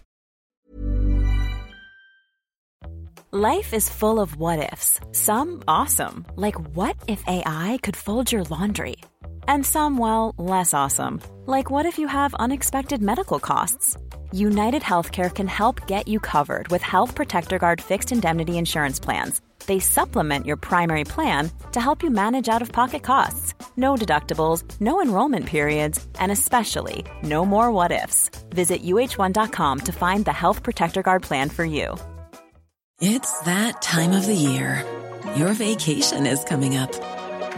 Life 3.32 3.74
is 3.74 3.90
full 3.90 4.20
of 4.20 4.38
what 4.38 4.60
ifs. 4.74 5.00
Some 5.12 5.64
awesome, 5.68 6.26
like 6.36 6.56
what 6.76 6.98
if 7.08 7.26
AI 7.28 7.80
could 7.82 7.96
fold 7.96 8.32
your 8.32 8.44
laundry? 8.44 8.98
And 9.52 9.66
some, 9.66 9.98
well, 9.98 10.34
less 10.38 10.74
awesome, 10.74 11.22
like 11.46 11.70
what 11.70 11.86
if 11.86 12.00
you 12.00 12.08
have 12.08 12.34
unexpected 12.36 13.02
medical 13.02 13.38
costs? 13.38 13.98
United 14.32 14.82
Healthcare 14.82 15.30
can 15.30 15.48
help 15.48 15.88
get 15.88 16.08
you 16.08 16.22
covered 16.22 16.70
with 16.70 16.82
Health 16.82 17.16
Protector 17.16 17.60
Guard 17.60 17.82
fixed 17.82 18.14
indemnity 18.14 18.58
insurance 18.58 18.98
plans. 18.98 19.42
They 19.68 19.80
supplement 19.80 20.46
your 20.46 20.56
primary 20.56 21.04
plan 21.04 21.52
to 21.74 21.82
help 21.82 22.02
you 22.02 22.10
manage 22.10 22.48
out 22.48 22.62
of 22.62 22.72
pocket 22.72 23.04
costs. 23.04 23.54
No 23.76 23.96
deductibles, 23.96 24.64
no 24.80 25.02
enrollment 25.02 25.48
periods, 25.48 26.00
and 26.18 26.32
especially 26.32 27.04
no 27.22 27.46
more 27.46 27.74
what 27.74 27.92
ifs. 27.92 28.30
Visit 28.52 28.84
uhone.com 28.84 29.80
to 29.82 29.92
find 29.92 30.24
the 30.24 30.32
Health 30.32 30.64
Protector 30.64 31.02
Guard 31.02 31.24
plan 31.24 31.50
for 31.50 31.66
you. 31.66 31.98
It's 33.02 33.38
that 33.42 33.82
time 33.82 34.14
of 34.14 34.26
the 34.26 34.34
year. 34.34 34.86
Your 35.36 35.52
vacation 35.52 36.26
is 36.26 36.42
coming 36.46 36.78
up. 36.78 37.11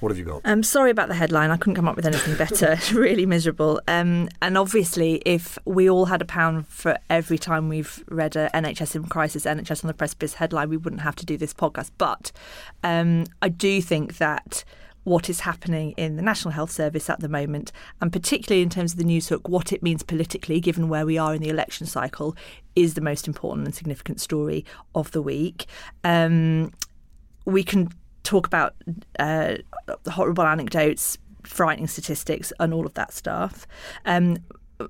what 0.00 0.10
have 0.10 0.18
you 0.18 0.24
got? 0.24 0.42
I'm 0.44 0.62
sorry 0.62 0.90
about 0.90 1.08
the 1.08 1.14
headline. 1.14 1.50
I 1.50 1.56
couldn't 1.56 1.76
come 1.76 1.88
up 1.88 1.96
with 1.96 2.06
anything 2.06 2.36
better. 2.36 2.78
really 2.92 3.26
miserable. 3.26 3.80
Um, 3.88 4.28
and 4.42 4.58
obviously, 4.58 5.22
if 5.24 5.58
we 5.64 5.88
all 5.88 6.06
had 6.06 6.20
a 6.20 6.24
pound 6.24 6.66
for 6.68 6.98
every 7.08 7.38
time 7.38 7.68
we've 7.68 8.04
read 8.08 8.36
a 8.36 8.50
NHS 8.54 8.96
in 8.96 9.04
crisis, 9.04 9.44
NHS 9.44 9.84
on 9.84 9.88
the 9.88 9.94
precipice 9.94 10.34
headline, 10.34 10.68
we 10.68 10.76
wouldn't 10.76 11.02
have 11.02 11.16
to 11.16 11.26
do 11.26 11.36
this 11.36 11.54
podcast. 11.54 11.90
But 11.98 12.32
um, 12.82 13.24
I 13.40 13.48
do 13.48 13.80
think 13.80 14.18
that 14.18 14.64
what 15.04 15.28
is 15.28 15.40
happening 15.40 15.92
in 15.92 16.16
the 16.16 16.22
National 16.22 16.52
Health 16.52 16.70
Service 16.70 17.08
at 17.08 17.20
the 17.20 17.28
moment, 17.28 17.70
and 18.00 18.12
particularly 18.12 18.62
in 18.62 18.70
terms 18.70 18.92
of 18.92 18.98
the 18.98 19.04
news 19.04 19.28
hook, 19.28 19.48
what 19.48 19.72
it 19.72 19.82
means 19.82 20.02
politically, 20.02 20.60
given 20.60 20.88
where 20.88 21.06
we 21.06 21.18
are 21.18 21.34
in 21.34 21.42
the 21.42 21.50
election 21.50 21.86
cycle, 21.86 22.34
is 22.74 22.94
the 22.94 23.00
most 23.00 23.28
important 23.28 23.66
and 23.66 23.74
significant 23.74 24.20
story 24.20 24.64
of 24.94 25.12
the 25.12 25.22
week. 25.22 25.66
Um, 26.02 26.72
we 27.44 27.62
can 27.62 27.92
talk 28.24 28.46
about 28.46 28.74
uh, 29.18 29.56
horrible 30.10 30.44
anecdotes, 30.44 31.16
frightening 31.44 31.86
statistics, 31.86 32.52
and 32.58 32.74
all 32.74 32.86
of 32.86 32.94
that 32.94 33.12
stuff. 33.12 33.66
Um, 34.04 34.38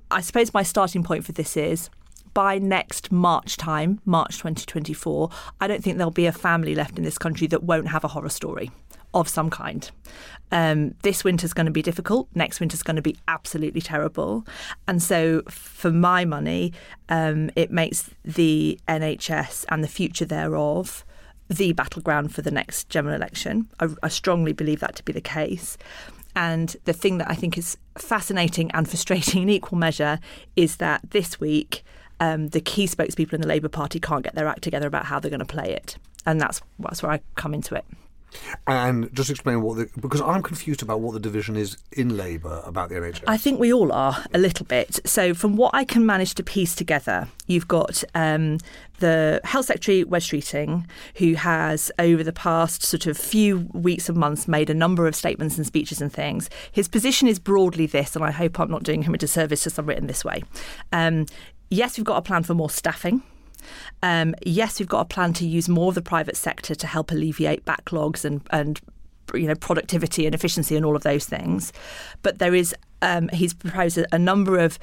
I 0.09 0.21
suppose 0.21 0.53
my 0.53 0.63
starting 0.63 1.03
point 1.03 1.25
for 1.25 1.31
this 1.31 1.55
is 1.55 1.89
by 2.33 2.57
next 2.57 3.11
March 3.11 3.55
time, 3.55 4.01
March 4.05 4.37
2024, 4.37 5.29
I 5.61 5.67
don't 5.67 5.83
think 5.83 5.97
there'll 5.97 6.11
be 6.11 6.25
a 6.25 6.31
family 6.31 6.75
left 6.75 6.97
in 6.97 7.03
this 7.03 7.17
country 7.17 7.47
that 7.47 7.63
won't 7.63 7.87
have 7.87 8.03
a 8.03 8.09
horror 8.09 8.29
story 8.29 8.71
of 9.13 9.29
some 9.29 9.49
kind. 9.49 9.89
Um, 10.51 10.95
this 11.01 11.23
winter's 11.23 11.53
going 11.53 11.65
to 11.65 11.71
be 11.71 11.81
difficult. 11.81 12.27
Next 12.35 12.59
winter's 12.59 12.83
going 12.83 12.97
to 12.97 13.01
be 13.01 13.15
absolutely 13.29 13.79
terrible. 13.79 14.45
And 14.87 15.01
so, 15.01 15.43
for 15.49 15.91
my 15.91 16.25
money, 16.25 16.73
um, 17.07 17.49
it 17.55 17.71
makes 17.71 18.09
the 18.25 18.77
NHS 18.89 19.65
and 19.69 19.81
the 19.81 19.87
future 19.87 20.25
thereof 20.25 21.04
the 21.49 21.73
battleground 21.73 22.33
for 22.33 22.41
the 22.41 22.51
next 22.51 22.89
general 22.89 23.15
election. 23.15 23.67
I, 23.79 23.89
I 24.03 24.07
strongly 24.07 24.53
believe 24.53 24.79
that 24.79 24.95
to 24.95 25.03
be 25.03 25.13
the 25.13 25.21
case. 25.21 25.77
and 26.35 26.75
the 26.85 26.93
thing 26.93 27.17
that 27.19 27.29
I 27.29 27.35
think 27.35 27.57
is 27.57 27.77
fascinating 27.97 28.69
and 28.71 28.89
frustrating 28.89 29.43
in 29.43 29.49
equal 29.49 29.77
measure 29.77 30.19
is 30.55 30.77
that 30.77 31.01
this 31.11 31.39
week 31.39 31.83
um, 32.19 32.49
the 32.49 32.61
key 32.61 32.87
spokespeople 32.87 33.33
in 33.33 33.41
the 33.41 33.47
Labour 33.47 33.69
Party 33.69 33.99
can't 33.99 34.23
get 34.23 34.35
their 34.35 34.47
act 34.47 34.61
together 34.61 34.87
about 34.87 35.05
how 35.05 35.19
they're 35.19 35.29
going 35.29 35.39
to 35.39 35.45
play 35.45 35.71
it, 35.71 35.97
and 36.25 36.39
that's 36.39 36.61
that's 36.79 37.03
where 37.03 37.11
I 37.11 37.19
come 37.35 37.53
into 37.53 37.75
it. 37.75 37.85
And 38.67 39.13
just 39.13 39.29
explain 39.29 39.61
what 39.61 39.77
the 39.77 39.89
because 39.99 40.21
I'm 40.21 40.41
confused 40.41 40.81
about 40.81 41.01
what 41.01 41.13
the 41.13 41.19
division 41.19 41.55
is 41.55 41.77
in 41.91 42.17
Labour 42.17 42.61
about 42.65 42.89
the 42.89 42.95
NHS. 42.95 43.23
I 43.27 43.37
think 43.37 43.59
we 43.59 43.73
all 43.73 43.91
are 43.91 44.23
a 44.33 44.37
little 44.37 44.65
bit. 44.65 44.99
So, 45.05 45.33
from 45.33 45.55
what 45.55 45.73
I 45.73 45.85
can 45.85 46.05
manage 46.05 46.35
to 46.35 46.43
piece 46.43 46.75
together, 46.75 47.27
you've 47.47 47.67
got 47.67 48.03
um, 48.13 48.59
the 48.99 49.41
Health 49.43 49.65
Secretary, 49.65 50.03
Wes 50.03 50.27
Streeting, 50.27 50.85
who 51.17 51.33
has 51.35 51.91
over 51.99 52.23
the 52.23 52.33
past 52.33 52.83
sort 52.83 53.05
of 53.05 53.17
few 53.17 53.69
weeks 53.73 54.09
and 54.09 54.17
months 54.17 54.47
made 54.47 54.69
a 54.69 54.73
number 54.73 55.07
of 55.07 55.15
statements 55.15 55.57
and 55.57 55.65
speeches 55.65 56.01
and 56.01 56.11
things. 56.11 56.49
His 56.71 56.87
position 56.87 57.27
is 57.27 57.39
broadly 57.39 57.85
this, 57.85 58.15
and 58.15 58.23
I 58.23 58.31
hope 58.31 58.59
I'm 58.59 58.71
not 58.71 58.83
doing 58.83 59.03
him 59.03 59.13
a 59.13 59.17
disservice 59.17 59.63
just 59.63 59.79
I'm 59.79 59.85
written 59.85 60.07
this 60.07 60.25
way. 60.25 60.43
Um, 60.91 61.25
yes, 61.69 61.97
we've 61.97 62.05
got 62.05 62.17
a 62.17 62.21
plan 62.21 62.43
for 62.43 62.53
more 62.53 62.69
staffing. 62.69 63.21
Um, 64.03 64.35
yes, 64.45 64.79
we've 64.79 64.89
got 64.89 65.01
a 65.01 65.05
plan 65.05 65.33
to 65.33 65.45
use 65.45 65.69
more 65.69 65.89
of 65.89 65.95
the 65.95 66.01
private 66.01 66.37
sector 66.37 66.75
to 66.75 66.87
help 66.87 67.11
alleviate 67.11 67.65
backlogs 67.65 68.25
and 68.25 68.41
and 68.51 68.79
you 69.33 69.47
know 69.47 69.55
productivity 69.55 70.25
and 70.25 70.35
efficiency 70.35 70.75
and 70.75 70.85
all 70.85 70.95
of 70.95 71.03
those 71.03 71.25
things. 71.25 71.73
But 72.21 72.39
there 72.39 72.55
is 72.55 72.75
um, 73.01 73.29
he's 73.29 73.53
proposed 73.53 73.99
a 74.11 74.19
number 74.19 74.59
of 74.59 74.79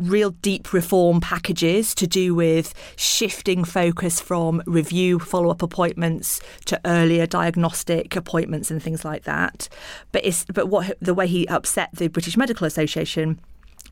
real 0.00 0.30
deep 0.30 0.72
reform 0.72 1.20
packages 1.20 1.94
to 1.94 2.06
do 2.06 2.34
with 2.34 2.72
shifting 2.96 3.64
focus 3.64 4.20
from 4.20 4.62
review 4.66 5.18
follow 5.18 5.50
up 5.50 5.62
appointments 5.62 6.40
to 6.64 6.80
earlier 6.86 7.26
diagnostic 7.26 8.16
appointments 8.16 8.70
and 8.70 8.82
things 8.82 9.04
like 9.04 9.24
that. 9.24 9.68
But 10.12 10.24
it's 10.24 10.44
but 10.46 10.68
what 10.68 10.96
the 11.00 11.14
way 11.14 11.26
he 11.26 11.46
upset 11.48 11.90
the 11.92 12.08
British 12.08 12.36
Medical 12.36 12.66
Association 12.66 13.40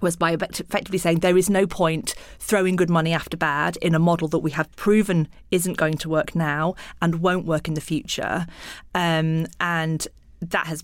was 0.02 0.16
by 0.16 0.32
effectively 0.32 0.98
saying 0.98 1.20
there 1.20 1.38
is 1.38 1.48
no 1.48 1.66
point 1.66 2.14
throwing 2.38 2.76
good 2.76 2.90
money 2.90 3.12
after 3.12 3.36
bad 3.36 3.76
in 3.78 3.94
a 3.94 3.98
model 3.98 4.28
that 4.28 4.40
we 4.40 4.50
have 4.50 4.70
proven 4.76 5.28
isn't 5.50 5.76
going 5.76 5.96
to 5.98 6.08
work 6.08 6.34
now 6.34 6.74
and 7.00 7.16
won't 7.16 7.46
work 7.46 7.68
in 7.68 7.74
the 7.74 7.80
future. 7.80 8.46
Um, 8.94 9.46
and 9.60 10.06
that 10.40 10.66
has 10.66 10.82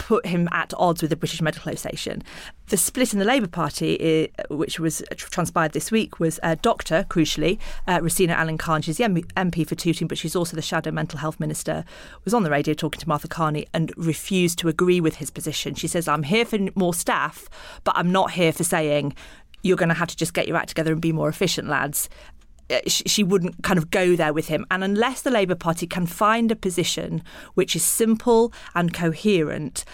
put 0.00 0.24
him 0.24 0.48
at 0.50 0.72
odds 0.78 1.02
with 1.02 1.10
the 1.10 1.16
British 1.16 1.42
Medical 1.42 1.70
Association. 1.70 2.22
The 2.68 2.78
split 2.78 3.12
in 3.12 3.18
the 3.18 3.26
Labour 3.26 3.48
Party, 3.48 4.32
which 4.48 4.80
was 4.80 5.02
transpired 5.10 5.72
this 5.72 5.90
week, 5.90 6.18
was 6.18 6.40
a 6.42 6.56
doctor, 6.56 7.04
crucially, 7.10 7.58
uh, 7.86 7.98
Rosena 8.00 8.34
Allin-Khan. 8.34 8.80
She's 8.80 8.96
the 8.96 9.04
MP 9.04 9.68
for 9.68 9.74
Tooting, 9.74 10.08
but 10.08 10.16
she's 10.16 10.34
also 10.34 10.56
the 10.56 10.62
shadow 10.62 10.90
mental 10.90 11.18
health 11.18 11.38
minister. 11.38 11.84
Was 12.24 12.32
on 12.32 12.44
the 12.44 12.50
radio 12.50 12.72
talking 12.72 12.98
to 13.00 13.08
Martha 13.08 13.28
Kearney 13.28 13.66
and 13.74 13.92
refused 13.96 14.58
to 14.60 14.68
agree 14.68 15.02
with 15.02 15.16
his 15.16 15.30
position. 15.30 15.74
She 15.74 15.86
says, 15.86 16.08
"I'm 16.08 16.22
here 16.22 16.46
for 16.46 16.58
more 16.74 16.94
staff, 16.94 17.50
but 17.84 17.94
I'm 17.94 18.10
not 18.10 18.32
here 18.32 18.52
for 18.52 18.64
saying." 18.64 19.14
You're 19.62 19.76
going 19.76 19.90
to 19.90 19.94
have 19.94 20.08
to 20.08 20.16
just 20.16 20.32
get 20.32 20.48
your 20.48 20.56
act 20.56 20.70
together 20.70 20.90
and 20.90 21.02
be 21.02 21.12
more 21.12 21.28
efficient, 21.28 21.68
lads 21.68 22.08
uh, 22.08 22.39
Uh, 22.70 22.80
she 22.86 23.24
wouldn't 23.24 23.62
kind 23.62 23.78
of 23.78 23.90
go 23.90 24.14
there 24.14 24.32
with 24.32 24.48
him. 24.48 24.64
And 24.70 24.84
unless 24.84 25.22
the 25.22 25.30
Labour 25.30 25.56
Party 25.56 25.86
can 25.86 26.06
find 26.06 26.52
a 26.52 26.56
position 26.56 27.22
which 27.54 27.74
is 27.74 27.82
simple 27.82 28.52
and 28.74 28.94
coherent, 28.94 29.84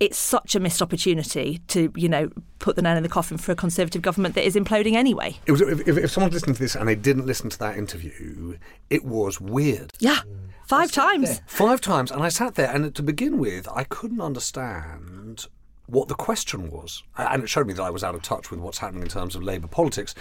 it's 0.00 0.16
such 0.16 0.54
a 0.54 0.60
missed 0.60 0.80
opportunity 0.80 1.60
to, 1.68 1.92
you 1.96 2.08
know, 2.08 2.30
put 2.60 2.76
the 2.76 2.82
nail 2.82 2.96
in 2.96 3.02
the 3.02 3.08
coffin 3.08 3.36
for 3.36 3.52
a 3.52 3.56
Conservative 3.56 4.00
government 4.00 4.34
that 4.36 4.46
is 4.46 4.54
imploding 4.54 4.94
anyway. 4.94 5.36
It 5.46 5.52
was, 5.52 5.60
if, 5.60 5.86
if 5.86 6.10
someone's 6.10 6.34
listening 6.34 6.54
to 6.54 6.62
this 6.62 6.76
and 6.76 6.88
they 6.88 6.94
didn't 6.94 7.26
listen 7.26 7.50
to 7.50 7.58
that 7.58 7.76
interview, 7.76 8.58
it 8.90 9.04
was 9.04 9.40
weird. 9.40 9.92
Yeah, 9.98 10.20
five 10.66 10.92
times. 10.92 11.40
Five 11.46 11.80
times. 11.80 12.12
And 12.12 12.22
I 12.22 12.28
sat 12.28 12.54
there, 12.54 12.70
and 12.72 12.94
to 12.94 13.02
begin 13.02 13.38
with, 13.38 13.68
I 13.74 13.84
couldn't 13.84 14.20
understand 14.20 15.46
what 15.88 16.08
the 16.08 16.14
question 16.14 16.70
was. 16.70 17.02
And 17.16 17.42
it 17.42 17.48
showed 17.48 17.66
me 17.66 17.72
that 17.72 17.82
I 17.82 17.90
was 17.90 18.04
out 18.04 18.14
of 18.14 18.22
touch 18.22 18.50
with 18.50 18.60
what's 18.60 18.78
happening 18.78 19.02
in 19.02 19.08
terms 19.08 19.34
of 19.34 19.42
Labour 19.42 19.68
politics 19.68 20.14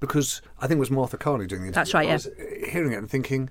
because 0.00 0.40
I 0.60 0.66
think 0.68 0.78
it 0.78 0.80
was 0.80 0.90
Martha 0.92 1.16
Kearney 1.16 1.46
doing 1.46 1.62
the 1.62 1.68
interview. 1.68 1.72
That's 1.72 1.92
right, 1.94 2.06
yeah. 2.06 2.12
I 2.12 2.14
was 2.14 2.26
uh, 2.28 2.30
hearing 2.70 2.92
it 2.92 2.98
and 2.98 3.10
thinking, 3.10 3.50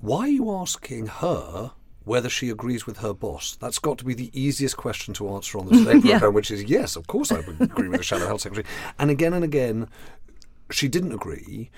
why 0.00 0.20
are 0.26 0.28
you 0.28 0.50
asking 0.52 1.06
her 1.06 1.72
whether 2.04 2.28
she 2.28 2.50
agrees 2.50 2.86
with 2.86 2.98
her 2.98 3.14
boss? 3.14 3.56
That's 3.56 3.78
got 3.78 3.96
to 3.98 4.04
be 4.04 4.12
the 4.12 4.30
easiest 4.38 4.76
question 4.76 5.14
to 5.14 5.30
answer 5.30 5.56
on 5.58 5.66
the 5.66 5.76
Labour 5.80 6.06
Yeah. 6.06 6.26
which 6.26 6.50
is 6.50 6.64
yes, 6.64 6.96
of 6.96 7.06
course 7.06 7.32
I 7.32 7.40
would 7.40 7.60
agree 7.62 7.88
with 7.88 8.00
the 8.00 8.04
Shadow 8.04 8.26
Health 8.26 8.42
Secretary. 8.42 8.66
And 8.98 9.10
again 9.10 9.32
and 9.32 9.42
again, 9.42 9.88
she 10.70 10.88
didn't 10.88 11.12
agree. 11.12 11.70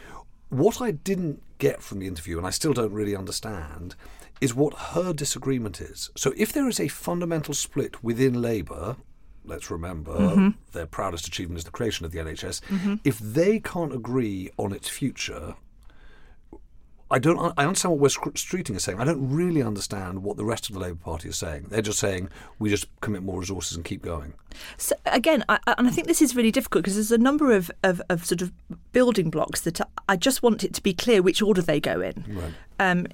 What 0.48 0.80
I 0.80 0.90
didn't 0.90 1.42
get 1.58 1.82
from 1.82 2.00
the 2.00 2.06
interview, 2.08 2.38
and 2.38 2.46
I 2.46 2.50
still 2.50 2.72
don't 2.72 2.92
really 2.92 3.14
understand, 3.16 3.94
is 4.40 4.54
what 4.54 4.74
her 4.74 5.12
disagreement 5.12 5.80
is. 5.80 6.10
So 6.16 6.32
if 6.36 6.52
there 6.52 6.68
is 6.68 6.78
a 6.80 6.88
fundamental 6.88 7.54
split 7.54 8.02
within 8.04 8.40
Labour, 8.42 8.96
let's 9.44 9.70
remember 9.70 10.12
Mhm. 10.18 10.54
their 10.72 10.86
proudest 10.86 11.26
achievement 11.26 11.58
is 11.58 11.64
the 11.64 11.70
creation 11.70 12.04
of 12.04 12.12
the 12.12 12.18
NHS, 12.20 12.60
Mhm. 12.68 13.00
if 13.04 13.18
they 13.18 13.58
can't 13.60 13.94
agree 13.94 14.50
on 14.58 14.72
its 14.72 14.88
future, 14.88 15.54
I 17.08 17.20
don't. 17.20 17.38
I 17.56 17.64
understand 17.64 17.92
what 17.92 18.00
Wes 18.00 18.16
Streeting 18.16 18.74
is 18.74 18.82
saying. 18.82 18.98
I 18.98 19.04
don't 19.04 19.30
really 19.30 19.62
understand 19.62 20.24
what 20.24 20.36
the 20.36 20.44
rest 20.44 20.68
of 20.68 20.74
the 20.74 20.80
Labour 20.80 20.98
Party 20.98 21.28
is 21.28 21.36
saying. 21.38 21.66
They're 21.68 21.80
just 21.80 22.00
saying 22.00 22.30
we 22.58 22.68
just 22.68 22.88
commit 23.00 23.22
more 23.22 23.38
resources 23.38 23.76
and 23.76 23.84
keep 23.84 24.02
going. 24.02 24.34
So 24.76 24.96
again, 25.06 25.44
I, 25.48 25.60
and 25.78 25.86
I 25.86 25.90
think 25.92 26.08
this 26.08 26.20
is 26.20 26.34
really 26.34 26.50
difficult 26.50 26.82
because 26.82 26.96
there's 26.96 27.12
a 27.12 27.18
number 27.18 27.52
of, 27.52 27.70
of, 27.84 28.02
of 28.10 28.26
sort 28.26 28.42
of 28.42 28.52
building 28.90 29.30
blocks 29.30 29.60
that 29.60 29.80
I 30.08 30.16
just 30.16 30.42
want 30.42 30.64
it 30.64 30.74
to 30.74 30.82
be 30.82 30.92
clear 30.92 31.22
which 31.22 31.40
order 31.40 31.62
they 31.62 31.78
go 31.78 32.00
in. 32.00 32.24
Right. 32.28 32.52
Um, 32.80 33.06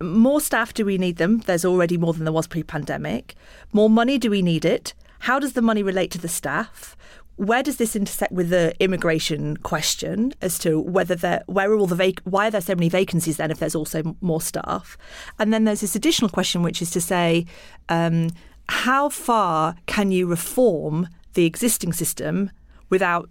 more 0.00 0.40
staff, 0.40 0.74
do 0.74 0.84
we 0.84 0.98
need 0.98 1.16
them? 1.16 1.40
There's 1.40 1.64
already 1.64 1.96
more 1.96 2.12
than 2.12 2.24
there 2.24 2.32
was 2.32 2.46
pre 2.46 2.62
pandemic. 2.62 3.34
More 3.72 3.90
money, 3.90 4.18
do 4.18 4.30
we 4.30 4.42
need 4.42 4.64
it? 4.64 4.94
How 5.20 5.38
does 5.38 5.52
the 5.52 5.62
money 5.62 5.82
relate 5.82 6.10
to 6.12 6.18
the 6.18 6.28
staff? 6.28 6.96
Where 7.36 7.62
does 7.62 7.76
this 7.76 7.96
intersect 7.96 8.32
with 8.32 8.50
the 8.50 8.74
immigration 8.78 9.56
question 9.56 10.32
as 10.42 10.58
to 10.60 10.78
whether 10.78 11.14
there, 11.14 11.42
where 11.46 11.70
are 11.70 11.78
all 11.78 11.86
the 11.86 11.94
vac- 11.94 12.20
why 12.24 12.48
are 12.48 12.50
there 12.50 12.60
so 12.60 12.74
many 12.74 12.88
vacancies 12.88 13.38
then 13.38 13.50
if 13.50 13.58
there's 13.58 13.74
also 13.74 14.16
more 14.20 14.40
staff? 14.40 14.98
And 15.38 15.52
then 15.52 15.64
there's 15.64 15.80
this 15.80 15.96
additional 15.96 16.28
question, 16.28 16.62
which 16.62 16.82
is 16.82 16.90
to 16.90 17.00
say, 17.00 17.46
um, 17.88 18.30
how 18.68 19.08
far 19.08 19.76
can 19.86 20.10
you 20.10 20.26
reform 20.26 21.08
the 21.34 21.46
existing 21.46 21.92
system 21.92 22.50
without 22.90 23.30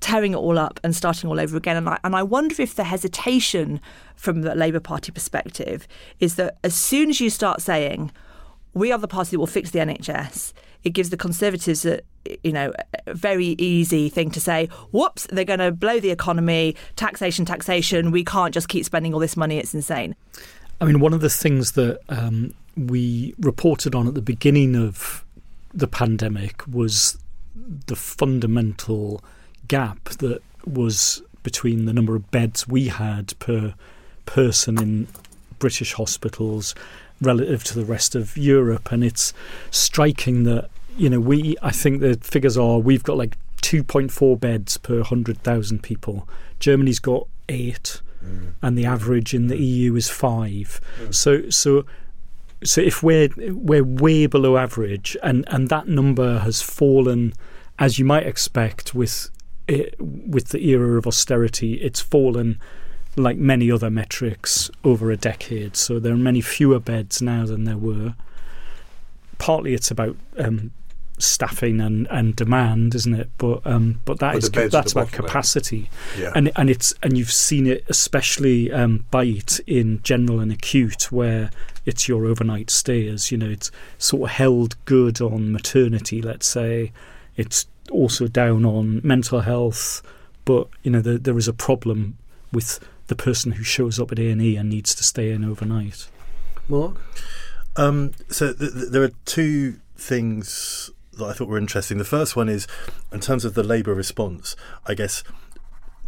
tearing 0.00 0.32
it 0.32 0.36
all 0.36 0.58
up 0.58 0.80
and 0.82 0.96
starting 0.96 1.28
all 1.28 1.38
over 1.38 1.56
again. 1.56 1.76
And 1.76 1.88
I, 1.88 1.98
and 2.04 2.16
I 2.16 2.22
wonder 2.22 2.60
if 2.60 2.74
the 2.74 2.84
hesitation 2.84 3.80
from 4.16 4.42
the 4.42 4.54
Labour 4.54 4.80
Party 4.80 5.12
perspective 5.12 5.86
is 6.18 6.36
that 6.36 6.58
as 6.64 6.74
soon 6.74 7.10
as 7.10 7.20
you 7.20 7.30
start 7.30 7.60
saying, 7.60 8.10
we 8.74 8.92
are 8.92 8.98
the 8.98 9.08
party 9.08 9.32
that 9.32 9.38
will 9.38 9.46
fix 9.46 9.70
the 9.70 9.78
NHS, 9.78 10.52
it 10.84 10.90
gives 10.90 11.10
the 11.10 11.16
Conservatives 11.16 11.84
a 11.84 12.00
you 12.44 12.52
know 12.52 12.72
a 13.06 13.14
very 13.14 13.56
easy 13.58 14.08
thing 14.08 14.30
to 14.30 14.40
say. 14.40 14.68
Whoops, 14.92 15.26
they're 15.30 15.44
going 15.44 15.60
to 15.60 15.72
blow 15.72 16.00
the 16.00 16.10
economy, 16.10 16.76
taxation, 16.96 17.44
taxation. 17.44 18.10
We 18.10 18.24
can't 18.24 18.54
just 18.54 18.68
keep 18.68 18.84
spending 18.84 19.14
all 19.14 19.20
this 19.20 19.36
money. 19.36 19.58
It's 19.58 19.74
insane. 19.74 20.14
I 20.80 20.84
mean, 20.84 21.00
one 21.00 21.12
of 21.12 21.20
the 21.20 21.30
things 21.30 21.72
that 21.72 22.00
um, 22.08 22.54
we 22.76 23.34
reported 23.38 23.94
on 23.94 24.06
at 24.06 24.14
the 24.14 24.22
beginning 24.22 24.76
of 24.76 25.24
the 25.74 25.86
pandemic 25.86 26.66
was 26.66 27.18
the 27.86 27.96
fundamental 27.96 29.22
gap 29.70 30.08
that 30.18 30.42
was 30.66 31.22
between 31.44 31.84
the 31.84 31.92
number 31.92 32.16
of 32.16 32.28
beds 32.32 32.66
we 32.66 32.88
had 32.88 33.38
per 33.38 33.72
person 34.26 34.82
in 34.82 35.06
British 35.60 35.94
hospitals 35.94 36.74
relative 37.20 37.62
to 37.62 37.78
the 37.78 37.84
rest 37.84 38.16
of 38.16 38.36
Europe. 38.36 38.90
And 38.90 39.04
it's 39.04 39.32
striking 39.70 40.42
that, 40.42 40.68
you 40.96 41.08
know, 41.08 41.20
we, 41.20 41.56
I 41.62 41.70
think 41.70 42.00
the 42.00 42.18
figures 42.20 42.58
are 42.58 42.80
we've 42.80 43.04
got 43.04 43.16
like 43.16 43.36
2.4 43.62 44.40
beds 44.40 44.76
per 44.76 44.96
100,000 44.96 45.82
people. 45.84 46.28
Germany's 46.58 46.98
got 46.98 47.28
eight, 47.48 48.00
mm. 48.24 48.52
and 48.60 48.76
the 48.76 48.86
average 48.86 49.34
in 49.34 49.46
the 49.46 49.56
EU 49.56 49.94
is 49.94 50.10
five. 50.10 50.80
Mm. 51.00 51.14
So, 51.14 51.48
so 51.48 51.84
so 52.62 52.80
if 52.80 53.02
we're 53.02 53.30
we're 53.38 53.84
way 53.84 54.26
below 54.26 54.58
average 54.58 55.16
and 55.22 55.46
and 55.48 55.70
that 55.70 55.88
number 55.88 56.40
has 56.40 56.60
fallen 56.60 57.32
as 57.78 57.98
you 57.98 58.04
might 58.04 58.26
expect 58.26 58.94
with 58.94 59.30
it, 59.70 59.94
with 60.00 60.48
the 60.48 60.66
era 60.68 60.98
of 60.98 61.06
austerity 61.06 61.74
it's 61.74 62.00
fallen 62.00 62.58
like 63.16 63.36
many 63.36 63.70
other 63.70 63.90
metrics 63.90 64.70
over 64.84 65.10
a 65.10 65.16
decade. 65.16 65.76
So 65.76 65.98
there 65.98 66.12
are 66.12 66.16
many 66.16 66.40
fewer 66.40 66.78
beds 66.78 67.20
now 67.20 67.44
than 67.46 67.64
there 67.64 67.76
were. 67.76 68.14
Partly 69.38 69.74
it's 69.74 69.90
about 69.90 70.16
um, 70.38 70.70
staffing 71.18 71.80
and, 71.80 72.06
and 72.08 72.36
demand 72.36 72.94
isn't 72.94 73.14
it? 73.14 73.28
But 73.38 73.66
um, 73.66 74.00
but 74.04 74.18
that 74.20 74.34
But 74.34 74.56
is 74.56 74.70
that's 74.70 74.92
about 74.92 75.12
capacity. 75.12 75.90
Yeah. 76.18 76.32
and 76.34 76.52
and 76.56 76.70
it's 76.70 76.94
and 77.02 77.16
you've 77.16 77.32
seen 77.32 77.66
it 77.66 77.84
especially 77.88 78.72
um, 78.72 79.06
bite 79.10 79.60
in 79.66 80.00
general 80.02 80.40
and 80.40 80.52
acute 80.52 81.10
where 81.10 81.50
it's 81.86 82.08
your 82.08 82.26
overnight 82.26 82.70
stays. 82.70 83.32
You 83.32 83.38
know 83.38 83.50
it's 83.50 83.70
sort 83.98 84.30
of 84.30 84.36
held 84.36 84.76
good 84.84 85.20
on 85.20 85.52
maternity 85.52 86.22
let's 86.22 86.46
say. 86.46 86.92
It's 87.36 87.66
also 87.90 88.26
down 88.26 88.64
on 88.64 89.00
mental 89.04 89.40
health 89.40 90.02
but 90.44 90.68
you 90.82 90.90
know 90.90 91.00
there, 91.00 91.18
there 91.18 91.38
is 91.38 91.48
a 91.48 91.52
problem 91.52 92.16
with 92.52 92.80
the 93.08 93.16
person 93.16 93.52
who 93.52 93.62
shows 93.62 93.98
up 93.98 94.12
at 94.12 94.18
A&E 94.18 94.56
and 94.56 94.70
needs 94.70 94.94
to 94.94 95.04
stay 95.04 95.30
in 95.30 95.44
overnight 95.44 96.08
Mark 96.68 96.96
Um, 97.76 98.12
so 98.28 98.52
th- 98.52 98.72
th- 98.72 98.88
there 98.90 99.02
are 99.02 99.12
two 99.24 99.80
things 99.96 100.90
that 101.12 101.26
I 101.26 101.32
thought 101.32 101.48
were 101.48 101.58
interesting. 101.58 101.98
The 101.98 102.04
first 102.04 102.34
one 102.36 102.48
is 102.48 102.66
in 103.12 103.20
terms 103.20 103.44
of 103.44 103.54
the 103.54 103.62
Labour 103.62 103.94
response, 103.94 104.56
I 104.86 104.94
guess 104.94 105.22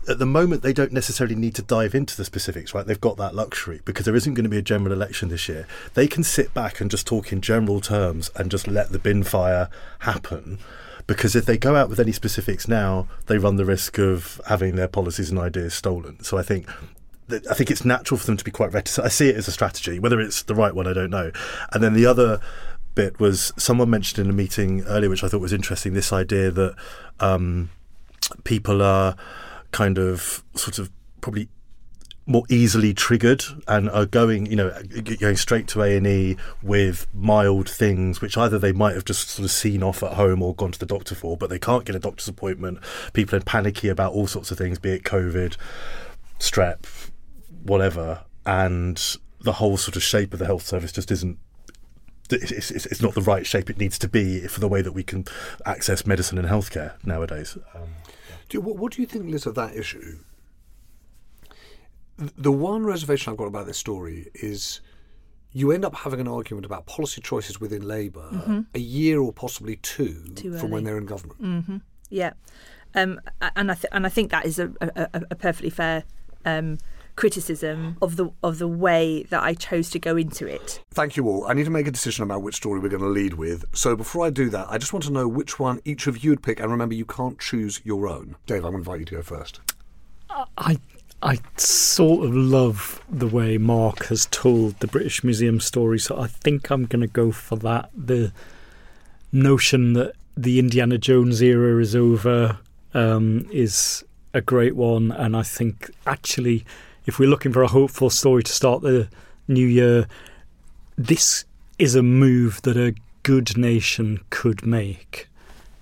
at 0.08 0.18
the 0.18 0.26
moment 0.26 0.62
they 0.62 0.72
don't 0.72 0.92
necessarily 0.92 1.36
need 1.36 1.54
to 1.54 1.62
dive 1.62 1.94
into 1.94 2.16
the 2.16 2.24
specifics, 2.24 2.74
right? 2.74 2.86
They've 2.86 3.00
got 3.00 3.16
that 3.18 3.34
luxury 3.34 3.80
because 3.84 4.04
there 4.04 4.16
isn't 4.16 4.34
going 4.34 4.44
to 4.44 4.50
be 4.50 4.58
a 4.58 4.62
general 4.62 4.92
election 4.92 5.28
this 5.28 5.48
year. 5.48 5.66
They 5.94 6.08
can 6.08 6.24
sit 6.24 6.52
back 6.52 6.80
and 6.80 6.90
just 6.90 7.06
talk 7.06 7.32
in 7.32 7.40
general 7.40 7.80
terms 7.80 8.30
and 8.34 8.50
just 8.50 8.66
let 8.66 8.90
the 8.90 8.98
bin 8.98 9.22
fire 9.22 9.68
happen. 10.00 10.58
Because 11.12 11.36
if 11.36 11.44
they 11.44 11.58
go 11.58 11.76
out 11.76 11.90
with 11.90 12.00
any 12.00 12.12
specifics 12.12 12.66
now, 12.66 13.06
they 13.26 13.36
run 13.36 13.56
the 13.56 13.66
risk 13.66 13.98
of 13.98 14.40
having 14.46 14.76
their 14.76 14.88
policies 14.88 15.28
and 15.28 15.38
ideas 15.38 15.74
stolen. 15.74 16.24
So 16.24 16.38
I 16.38 16.42
think 16.42 16.66
I 17.30 17.54
think 17.54 17.70
it's 17.70 17.84
natural 17.84 18.16
for 18.16 18.24
them 18.24 18.38
to 18.38 18.44
be 18.44 18.50
quite 18.50 18.72
reticent. 18.72 19.04
I 19.04 19.10
see 19.10 19.28
it 19.28 19.36
as 19.36 19.46
a 19.46 19.52
strategy. 19.52 19.98
Whether 19.98 20.20
it's 20.20 20.42
the 20.42 20.54
right 20.54 20.74
one, 20.74 20.86
I 20.86 20.94
don't 20.94 21.10
know. 21.10 21.30
And 21.72 21.82
then 21.82 21.92
the 21.92 22.06
other 22.06 22.40
bit 22.94 23.20
was 23.20 23.52
someone 23.58 23.90
mentioned 23.90 24.24
in 24.24 24.30
a 24.30 24.34
meeting 24.34 24.84
earlier, 24.84 25.10
which 25.10 25.22
I 25.22 25.28
thought 25.28 25.42
was 25.42 25.52
interesting. 25.52 25.92
This 25.92 26.14
idea 26.14 26.50
that 26.50 26.74
um, 27.20 27.68
people 28.44 28.80
are 28.80 29.14
kind 29.70 29.98
of 29.98 30.42
sort 30.54 30.78
of 30.78 30.90
probably 31.20 31.48
more 32.24 32.44
easily 32.48 32.94
triggered 32.94 33.44
and 33.66 33.90
are 33.90 34.06
going, 34.06 34.46
you 34.46 34.56
know, 34.56 34.70
going 35.18 35.36
straight 35.36 35.66
to 35.68 35.82
A 35.82 35.96
and 35.96 36.06
E 36.06 36.36
with 36.62 37.06
mild 37.12 37.68
things, 37.68 38.20
which 38.20 38.36
either 38.36 38.58
they 38.58 38.72
might 38.72 38.94
have 38.94 39.04
just 39.04 39.28
sort 39.28 39.44
of 39.44 39.50
seen 39.50 39.82
off 39.82 40.02
at 40.02 40.12
home 40.12 40.42
or 40.42 40.54
gone 40.54 40.72
to 40.72 40.78
the 40.78 40.86
doctor 40.86 41.14
for, 41.14 41.36
but 41.36 41.50
they 41.50 41.58
can't 41.58 41.84
get 41.84 41.96
a 41.96 41.98
doctor's 41.98 42.28
appointment. 42.28 42.78
People 43.12 43.38
are 43.38 43.42
panicky 43.42 43.88
about 43.88 44.12
all 44.12 44.26
sorts 44.26 44.50
of 44.50 44.58
things, 44.58 44.78
be 44.78 44.90
it 44.90 45.02
COVID, 45.02 45.56
strep, 46.38 47.10
whatever, 47.62 48.24
and 48.46 49.16
the 49.40 49.54
whole 49.54 49.76
sort 49.76 49.96
of 49.96 50.02
shape 50.02 50.32
of 50.32 50.38
the 50.38 50.46
health 50.46 50.64
service 50.64 50.92
just 50.92 51.10
isn't 51.10 51.38
it's, 52.30 52.70
it's, 52.70 52.86
it's, 52.86 53.02
not 53.02 53.14
the 53.14 53.20
right 53.20 53.46
shape 53.46 53.68
it 53.68 53.76
needs 53.76 53.98
to 53.98 54.08
be 54.08 54.46
for 54.46 54.60
the 54.60 54.68
way 54.68 54.80
that 54.80 54.92
we 54.92 55.02
can 55.02 55.26
access 55.66 56.06
medicine 56.06 56.38
and 56.38 56.48
healthcare 56.48 56.94
nowadays. 57.04 57.58
Um, 57.74 57.88
do 58.48 58.56
you, 58.56 58.60
what, 58.62 58.76
what, 58.76 58.92
do 58.92 59.02
you 59.02 59.06
think, 59.06 59.30
Liz, 59.30 59.44
of 59.44 59.54
that 59.56 59.76
issue? 59.76 60.18
The 62.36 62.52
one 62.52 62.84
reservation 62.84 63.32
I've 63.32 63.36
got 63.36 63.46
about 63.46 63.66
this 63.66 63.78
story 63.78 64.30
is 64.34 64.80
you 65.52 65.70
end 65.72 65.84
up 65.84 65.94
having 65.94 66.20
an 66.20 66.28
argument 66.28 66.66
about 66.66 66.86
policy 66.86 67.20
choices 67.20 67.60
within 67.60 67.86
Labour 67.86 68.28
mm-hmm. 68.32 68.60
a 68.74 68.78
year 68.78 69.20
or 69.20 69.32
possibly 69.32 69.76
two 69.76 70.24
Too 70.34 70.56
from 70.56 70.70
when 70.70 70.84
they're 70.84 70.98
in 70.98 71.06
government. 71.06 71.42
Mm-hmm. 71.42 71.76
Yeah, 72.10 72.32
um, 72.94 73.20
and 73.56 73.70
I 73.70 73.74
th- 73.74 73.86
and 73.92 74.06
I 74.06 74.08
think 74.08 74.30
that 74.30 74.44
is 74.44 74.58
a, 74.58 74.70
a, 74.80 75.22
a 75.30 75.34
perfectly 75.34 75.70
fair 75.70 76.04
um, 76.44 76.78
criticism 77.16 77.96
of 78.02 78.16
the 78.16 78.30
of 78.42 78.58
the 78.58 78.68
way 78.68 79.24
that 79.24 79.42
I 79.42 79.54
chose 79.54 79.90
to 79.90 79.98
go 79.98 80.16
into 80.16 80.46
it. 80.46 80.82
Thank 80.90 81.16
you 81.16 81.26
all. 81.28 81.46
I 81.46 81.54
need 81.54 81.64
to 81.64 81.70
make 81.70 81.86
a 81.86 81.90
decision 81.90 82.24
about 82.24 82.42
which 82.42 82.56
story 82.56 82.80
we're 82.80 82.88
going 82.88 83.02
to 83.02 83.08
lead 83.08 83.34
with. 83.34 83.64
So 83.74 83.96
before 83.96 84.26
I 84.26 84.30
do 84.30 84.48
that, 84.50 84.66
I 84.68 84.78
just 84.78 84.92
want 84.92 85.04
to 85.04 85.12
know 85.12 85.28
which 85.28 85.58
one 85.58 85.80
each 85.84 86.06
of 86.06 86.22
you 86.22 86.30
would 86.30 86.42
pick. 86.42 86.60
And 86.60 86.70
remember, 86.70 86.94
you 86.94 87.04
can't 87.04 87.38
choose 87.38 87.80
your 87.84 88.08
own. 88.08 88.36
Dave, 88.46 88.64
I'm 88.64 88.72
going 88.72 88.84
to 88.84 88.90
invite 88.90 89.00
you 89.00 89.06
to 89.06 89.14
go 89.16 89.22
first. 89.22 89.60
I 90.56 90.78
I 91.22 91.38
sort 91.56 92.26
of 92.26 92.34
love 92.34 93.00
the 93.08 93.28
way 93.28 93.56
Mark 93.56 94.06
has 94.06 94.26
told 94.26 94.80
the 94.80 94.88
British 94.88 95.22
Museum 95.22 95.60
story, 95.60 96.00
so 96.00 96.18
I 96.18 96.26
think 96.26 96.70
I'm 96.70 96.86
going 96.86 97.00
to 97.02 97.06
go 97.06 97.30
for 97.30 97.54
that. 97.56 97.90
The 97.96 98.32
notion 99.30 99.92
that 99.92 100.14
the 100.36 100.58
Indiana 100.58 100.98
Jones 100.98 101.40
era 101.40 101.80
is 101.80 101.94
over 101.94 102.58
um, 102.92 103.46
is 103.52 104.04
a 104.34 104.40
great 104.40 104.74
one, 104.74 105.12
and 105.12 105.36
I 105.36 105.44
think 105.44 105.90
actually 106.06 106.64
if 107.06 107.18
we're 107.18 107.28
looking 107.28 107.52
for 107.52 107.62
a 107.62 107.68
hopeful 107.68 108.10
story 108.10 108.42
to 108.42 108.52
start 108.52 108.82
the 108.82 109.08
new 109.46 109.66
year, 109.66 110.06
this 110.96 111.44
is 111.78 111.94
a 111.94 112.02
move 112.02 112.62
that 112.62 112.76
a 112.76 112.94
good 113.22 113.56
nation 113.56 114.20
could 114.30 114.66
make. 114.66 115.28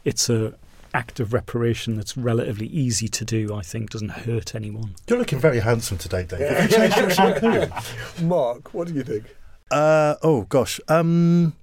It's 0.04 0.28
a 0.28 0.54
act 0.94 1.20
of 1.20 1.32
reparation 1.32 1.96
that's 1.96 2.16
relatively 2.16 2.66
easy 2.66 3.08
to 3.08 3.24
do. 3.24 3.54
I 3.54 3.62
think 3.62 3.90
doesn't 3.90 4.10
hurt 4.10 4.54
anyone. 4.54 4.94
You're 5.08 5.18
looking 5.18 5.38
very 5.38 5.60
handsome 5.60 5.98
today, 5.98 6.24
Dave. 6.24 6.40
Yeah. 6.40 7.82
Mark, 8.22 8.74
what 8.74 8.88
do 8.88 8.94
you 8.94 9.02
think? 9.02 9.24
Uh, 9.70 10.16
oh 10.22 10.42
gosh. 10.42 10.80
Um, 10.88 11.54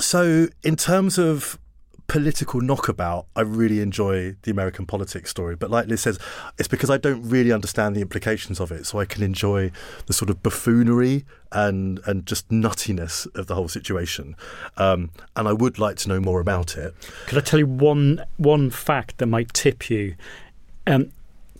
so 0.00 0.48
in 0.62 0.76
terms 0.76 1.18
of 1.18 1.58
political 2.06 2.60
knockabout, 2.60 3.26
I 3.34 3.40
really 3.40 3.80
enjoy 3.80 4.36
the 4.42 4.50
American 4.50 4.86
politics 4.86 5.30
story. 5.30 5.56
But 5.56 5.70
like 5.70 5.88
Liz 5.88 6.02
says, 6.02 6.18
it's 6.58 6.68
because 6.68 6.90
I 6.90 6.98
don't 6.98 7.22
really 7.28 7.52
understand 7.52 7.96
the 7.96 8.00
implications 8.00 8.60
of 8.60 8.70
it, 8.70 8.86
so 8.86 8.98
I 8.98 9.04
can 9.04 9.22
enjoy 9.22 9.72
the 10.06 10.12
sort 10.12 10.30
of 10.30 10.42
buffoonery 10.42 11.24
and 11.52 12.00
and 12.06 12.26
just 12.26 12.48
nuttiness 12.48 13.26
of 13.34 13.46
the 13.46 13.54
whole 13.54 13.68
situation. 13.68 14.36
Um, 14.76 15.10
and 15.34 15.48
I 15.48 15.52
would 15.52 15.78
like 15.78 15.96
to 15.98 16.08
know 16.08 16.20
more 16.20 16.40
about 16.40 16.76
it. 16.76 16.94
Could 17.26 17.38
I 17.38 17.40
tell 17.40 17.58
you 17.58 17.66
one 17.66 18.24
one 18.36 18.70
fact 18.70 19.18
that 19.18 19.26
might 19.26 19.52
tip 19.52 19.90
you? 19.90 20.14
Um, 20.86 21.10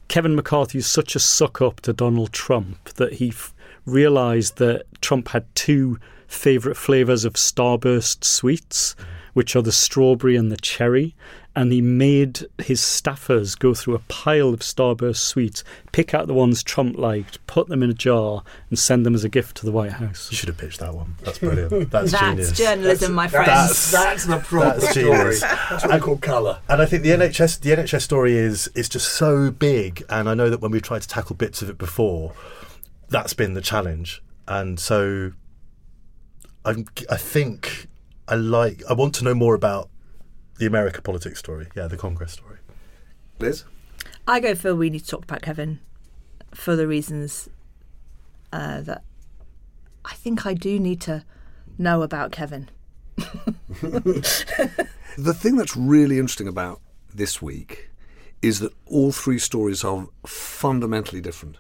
Kevin 0.09 0.37
McCarthy 0.37 0.79
is 0.79 0.87
such 0.87 1.17
a 1.17 1.19
suck 1.19 1.61
up 1.61 1.81
to 1.81 1.93
Donald 1.93 2.33
Trump 2.33 2.85
that 2.91 3.15
he 3.15 3.31
f- 3.31 3.53
realised 3.85 4.59
that 4.59 4.85
Trump 5.01 5.29
had 5.29 5.53
two 5.57 5.99
favourite 6.29 6.77
flavours 6.77 7.25
of 7.25 7.35
Starburst 7.35 8.23
sweets. 8.23 8.95
Mm 8.95 9.16
which 9.37 9.55
are 9.55 9.61
the 9.61 9.71
strawberry 9.71 10.35
and 10.35 10.51
the 10.51 10.57
cherry. 10.57 11.15
And 11.55 11.71
he 11.71 11.83
made 11.83 12.47
his 12.57 12.81
staffers 12.81 13.59
go 13.59 13.75
through 13.75 13.95
a 13.95 13.99
pile 14.09 14.55
of 14.55 14.61
Starburst 14.61 15.19
sweets, 15.19 15.63
pick 15.93 16.15
out 16.15 16.27
the 16.27 16.33
ones 16.33 16.63
Trump 16.63 16.97
liked, 16.97 17.47
put 17.47 17.69
them 17.69 17.83
in 17.83 17.91
a 17.91 17.95
jar, 17.95 18.43
and 18.71 18.79
send 18.79 19.05
them 19.05 19.15
as 19.15 19.25
a 19.25 19.29
gift 19.29 19.59
to 19.59 19.67
the 19.67 19.73
White 19.73 19.93
House. 19.93 20.31
You 20.31 20.39
should 20.39 20.49
have 20.49 20.57
pitched 20.57 20.81
that 20.81 20.95
one. 20.95 21.17
That's 21.23 21.39
brilliant. 21.39 21.91
That's, 21.91 22.13
that's 22.13 22.25
genius. 22.25 22.53
journalism, 22.53 23.13
my 23.13 23.29
friend. 23.29 23.47
That's, 23.47 23.91
that's 23.91 24.25
the 24.25 24.39
proper 24.39 24.81
that's 24.81 24.93
story. 24.93 25.37
That's 25.39 25.85
what 25.85 25.93
I 25.93 25.99
call 25.99 26.17
colour. 26.17 26.61
And 26.71 26.81
I 26.81 26.87
think 26.87 27.03
the 27.03 27.11
NHS 27.11 27.61
the 27.61 27.71
NHS 27.73 28.01
story 28.01 28.39
is 28.39 28.69
is 28.69 28.89
just 28.89 29.13
so 29.13 29.51
big. 29.51 30.03
And 30.09 30.31
I 30.31 30.35
know 30.35 30.49
that 30.49 30.63
when 30.63 30.71
we've 30.71 30.81
tried 30.81 31.03
to 31.03 31.09
tackle 31.09 31.37
bits 31.37 31.61
of 31.61 31.69
it 31.69 31.77
before, 31.77 32.33
that's 33.11 33.35
been 33.35 33.53
the 33.53 33.61
challenge. 33.61 34.23
And 34.49 34.81
so 34.81 35.33
I 36.65 36.87
I 37.11 37.19
think 37.19 37.89
I 38.29 38.35
like. 38.35 38.83
I 38.89 38.93
want 38.93 39.15
to 39.17 39.25
know 39.25 39.35
more 39.35 39.55
about 39.55 39.89
the 40.59 40.67
America 40.67 41.03
politics 41.03 41.39
story. 41.39 41.69
Yeah, 41.77 41.87
the 41.87 41.97
Congress 41.97 42.33
story. 42.33 42.59
Liz, 43.39 43.65
I 44.27 44.41
go 44.41 44.55
for 44.55 44.75
we 44.75 44.91
need 44.91 45.01
to 45.01 45.07
talk 45.07 45.25
about 45.25 45.43
Kevin 45.43 45.81
for 46.55 46.75
the 46.75 46.87
reasons 46.87 47.49
uh, 48.53 48.81
that 48.83 49.03
I 50.05 50.15
think 50.15 50.47
I 50.47 50.55
do 50.55 50.79
need 50.79 51.01
to 51.03 51.25
know 51.79 52.03
about 52.03 52.33
Kevin. 52.33 52.69
the 53.17 54.35
thing 55.35 55.57
that's 55.57 55.77
really 55.77 56.19
interesting 56.19 56.49
about 56.49 56.81
this 57.15 57.41
week 57.41 57.91
is 58.43 58.61
that 58.61 58.73
all 58.87 59.13
three 59.13 59.39
stories 59.39 59.85
are 59.85 60.09
fundamentally 60.27 61.21
different. 61.21 61.57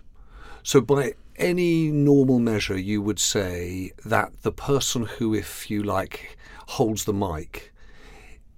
So, 0.67 0.81
by 0.81 1.15
any 1.37 1.93
normal 1.93 2.41
measure, 2.41 2.77
you 2.77 3.01
would 3.01 3.21
say 3.21 3.93
that 4.05 4.43
the 4.43 4.51
person 4.51 5.05
who, 5.05 5.33
if 5.33 5.71
you 5.71 5.85
like, 5.85 6.37
holds 6.67 7.05
the 7.05 7.13
mic 7.13 7.73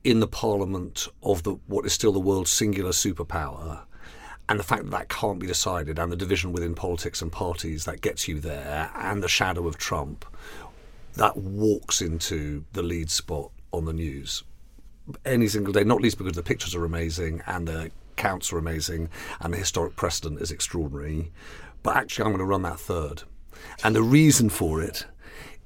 in 0.04 0.20
the 0.20 0.26
parliament 0.26 1.06
of 1.22 1.42
the 1.42 1.58
what 1.66 1.84
is 1.84 1.92
still 1.92 2.12
the 2.12 2.18
world's 2.18 2.50
singular 2.50 2.92
superpower, 2.92 3.80
and 4.48 4.58
the 4.58 4.64
fact 4.64 4.84
that 4.84 4.90
that 4.90 5.10
can't 5.10 5.38
be 5.38 5.46
decided, 5.46 5.98
and 5.98 6.10
the 6.10 6.16
division 6.16 6.50
within 6.50 6.74
politics 6.74 7.20
and 7.20 7.30
parties 7.30 7.84
that 7.84 8.00
gets 8.00 8.26
you 8.26 8.40
there, 8.40 8.90
and 8.94 9.22
the 9.22 9.28
shadow 9.28 9.66
of 9.66 9.76
Trump, 9.76 10.24
that 11.16 11.36
walks 11.36 12.00
into 12.00 12.64
the 12.72 12.82
lead 12.82 13.10
spot 13.10 13.50
on 13.70 13.84
the 13.84 13.92
news 13.92 14.44
any 15.24 15.48
single 15.48 15.72
day, 15.72 15.84
not 15.84 16.00
least 16.00 16.18
because 16.18 16.34
the 16.34 16.42
pictures 16.42 16.74
are 16.74 16.84
amazing 16.84 17.42
and 17.46 17.68
the 17.68 17.90
counts 18.16 18.52
are 18.52 18.58
amazing 18.58 19.08
and 19.40 19.54
the 19.54 19.58
historic 19.58 19.96
precedent 19.96 20.40
is 20.40 20.50
extraordinary. 20.50 21.32
But 21.82 21.96
actually, 21.96 22.24
I'm 22.24 22.30
going 22.30 22.38
to 22.38 22.44
run 22.44 22.62
that 22.62 22.80
third. 22.80 23.22
And 23.84 23.94
the 23.94 24.02
reason 24.02 24.50
for 24.50 24.82
it 24.82 25.06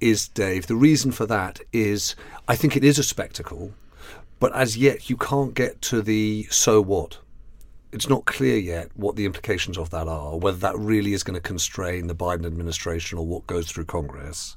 is, 0.01 0.29
Dave, 0.29 0.67
the 0.67 0.77
reason 0.77 1.13
for 1.13 1.27
that 1.27 1.61
is 1.73 2.17
I 2.49 2.57
think 2.57 2.77
it 2.77 2.85
is 2.85 2.99
a 2.99 3.05
spectacle, 3.05 3.73
but 4.41 4.55
as 4.55 4.77
yet 4.77 5.09
you 5.09 5.17
can't 5.17 5.55
get 5.55 5.81
to 5.83 6.03
the 6.03 6.47
so 6.51 6.81
what. 6.81 7.19
It's 7.93 8.09
not 8.09 8.25
clear 8.25 8.57
yet 8.57 8.89
what 8.95 9.17
the 9.17 9.27
implications 9.27 9.77
of 9.77 9.91
that 9.91 10.09
are, 10.09 10.37
whether 10.37 10.57
that 10.59 10.79
really 10.79 11.13
is 11.13 11.23
going 11.23 11.35
to 11.35 11.41
constrain 11.41 12.07
the 12.07 12.15
Biden 12.15 12.47
administration 12.47 13.19
or 13.19 13.27
what 13.27 13.47
goes 13.47 13.71
through 13.71 13.85
Congress. 13.85 14.57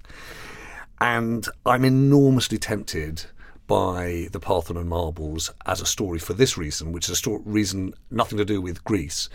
And 1.02 1.46
I'm 1.66 1.84
enormously 1.84 2.58
tempted 2.58 3.26
by 3.68 4.28
the 4.32 4.40
Parthenon 4.40 4.88
marbles 4.88 5.52
as 5.66 5.82
a 5.82 5.86
story 5.86 6.20
for 6.20 6.34
this 6.34 6.58
reason, 6.58 6.92
which 6.92 7.06
is 7.06 7.12
a 7.12 7.16
story, 7.16 7.42
reason 7.46 7.94
nothing 8.12 8.38
to 8.38 8.46
do 8.46 8.62
with 8.62 8.84
Greece. 8.84 9.30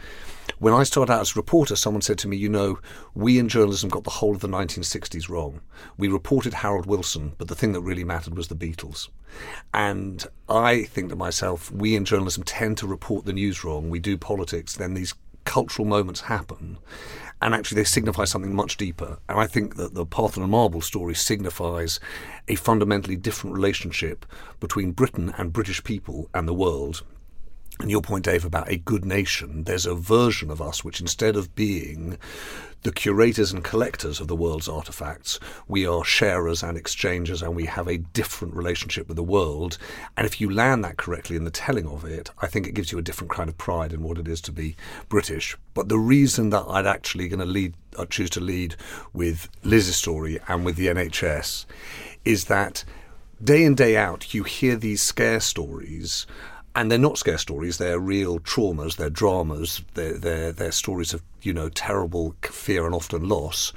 When 0.58 0.74
I 0.74 0.82
started 0.82 1.12
out 1.12 1.20
as 1.20 1.32
a 1.32 1.38
reporter, 1.38 1.76
someone 1.76 2.02
said 2.02 2.18
to 2.18 2.28
me, 2.28 2.36
You 2.36 2.48
know, 2.48 2.78
we 3.14 3.38
in 3.38 3.48
journalism 3.48 3.88
got 3.88 4.04
the 4.04 4.10
whole 4.10 4.34
of 4.34 4.40
the 4.40 4.48
1960s 4.48 5.28
wrong. 5.28 5.60
We 5.96 6.08
reported 6.08 6.54
Harold 6.54 6.86
Wilson, 6.86 7.32
but 7.38 7.48
the 7.48 7.54
thing 7.54 7.72
that 7.72 7.80
really 7.80 8.04
mattered 8.04 8.36
was 8.36 8.48
the 8.48 8.54
Beatles. 8.54 9.08
And 9.72 10.26
I 10.48 10.84
think 10.84 11.08
to 11.10 11.16
myself, 11.16 11.70
we 11.70 11.96
in 11.96 12.04
journalism 12.04 12.42
tend 12.42 12.78
to 12.78 12.86
report 12.86 13.24
the 13.24 13.32
news 13.32 13.64
wrong. 13.64 13.90
We 13.90 14.00
do 14.00 14.18
politics, 14.18 14.76
then 14.76 14.94
these 14.94 15.14
cultural 15.44 15.86
moments 15.86 16.22
happen 16.22 16.78
and 17.42 17.54
actually 17.54 17.76
they 17.80 17.84
signify 17.84 18.24
something 18.24 18.54
much 18.54 18.76
deeper. 18.76 19.18
And 19.28 19.38
I 19.38 19.46
think 19.46 19.76
that 19.76 19.94
the 19.94 20.06
Parthenon 20.06 20.50
Marble 20.50 20.80
story 20.80 21.14
signifies 21.14 22.00
a 22.48 22.54
fundamentally 22.54 23.16
different 23.16 23.54
relationship 23.54 24.26
between 24.58 24.92
Britain 24.92 25.32
and 25.38 25.52
British 25.52 25.82
people 25.82 26.28
and 26.34 26.46
the 26.46 26.54
world. 26.54 27.02
And 27.80 27.90
your 27.90 28.02
point, 28.02 28.24
Dave, 28.26 28.44
about 28.44 28.70
a 28.70 28.76
good 28.76 29.06
nation, 29.06 29.64
there's 29.64 29.86
a 29.86 29.94
version 29.94 30.50
of 30.50 30.60
us 30.60 30.84
which 30.84 31.00
instead 31.00 31.34
of 31.34 31.54
being 31.54 32.18
the 32.82 32.92
curators 32.92 33.52
and 33.52 33.62
collectors 33.62 34.20
of 34.20 34.28
the 34.28 34.36
world's 34.36 34.68
artifacts. 34.68 35.38
We 35.68 35.86
are 35.86 36.04
sharers 36.04 36.62
and 36.62 36.78
exchangers, 36.78 37.42
and 37.42 37.54
we 37.54 37.66
have 37.66 37.86
a 37.86 37.98
different 37.98 38.54
relationship 38.54 39.06
with 39.06 39.16
the 39.16 39.22
world. 39.22 39.76
And 40.16 40.26
if 40.26 40.40
you 40.40 40.50
land 40.50 40.82
that 40.84 40.96
correctly 40.96 41.36
in 41.36 41.44
the 41.44 41.50
telling 41.50 41.86
of 41.86 42.04
it, 42.04 42.30
I 42.40 42.46
think 42.46 42.66
it 42.66 42.74
gives 42.74 42.90
you 42.90 42.98
a 42.98 43.02
different 43.02 43.30
kind 43.30 43.50
of 43.50 43.58
pride 43.58 43.92
in 43.92 44.02
what 44.02 44.18
it 44.18 44.28
is 44.28 44.40
to 44.42 44.52
be 44.52 44.76
British. 45.08 45.56
But 45.74 45.88
the 45.88 45.98
reason 45.98 46.50
that 46.50 46.64
I'd 46.68 46.86
actually 46.86 47.28
going 47.28 47.40
to 47.40 47.46
lead, 47.46 47.74
I 47.98 48.02
uh, 48.02 48.06
choose 48.06 48.30
to 48.30 48.40
lead 48.40 48.76
with 49.12 49.48
Liz's 49.62 49.96
story 49.96 50.38
and 50.48 50.64
with 50.64 50.76
the 50.76 50.86
NHS, 50.86 51.66
is 52.24 52.46
that 52.46 52.84
day 53.42 53.64
in 53.64 53.74
day 53.74 53.96
out 53.96 54.32
you 54.32 54.44
hear 54.44 54.76
these 54.76 55.02
scare 55.02 55.40
stories 55.40 56.26
and 56.74 56.90
they're 56.90 56.98
not 56.98 57.18
scare 57.18 57.38
stories. 57.38 57.78
They're 57.78 57.98
real 57.98 58.38
traumas. 58.38 58.96
They're 58.96 59.10
dramas. 59.10 59.82
They're, 59.94 60.18
they're, 60.18 60.52
they're 60.52 60.72
stories 60.72 61.12
of 61.12 61.22
you 61.42 61.52
know 61.52 61.68
terrible 61.68 62.34
fear 62.42 62.86
and 62.86 62.94
often 62.94 63.28
loss. 63.28 63.72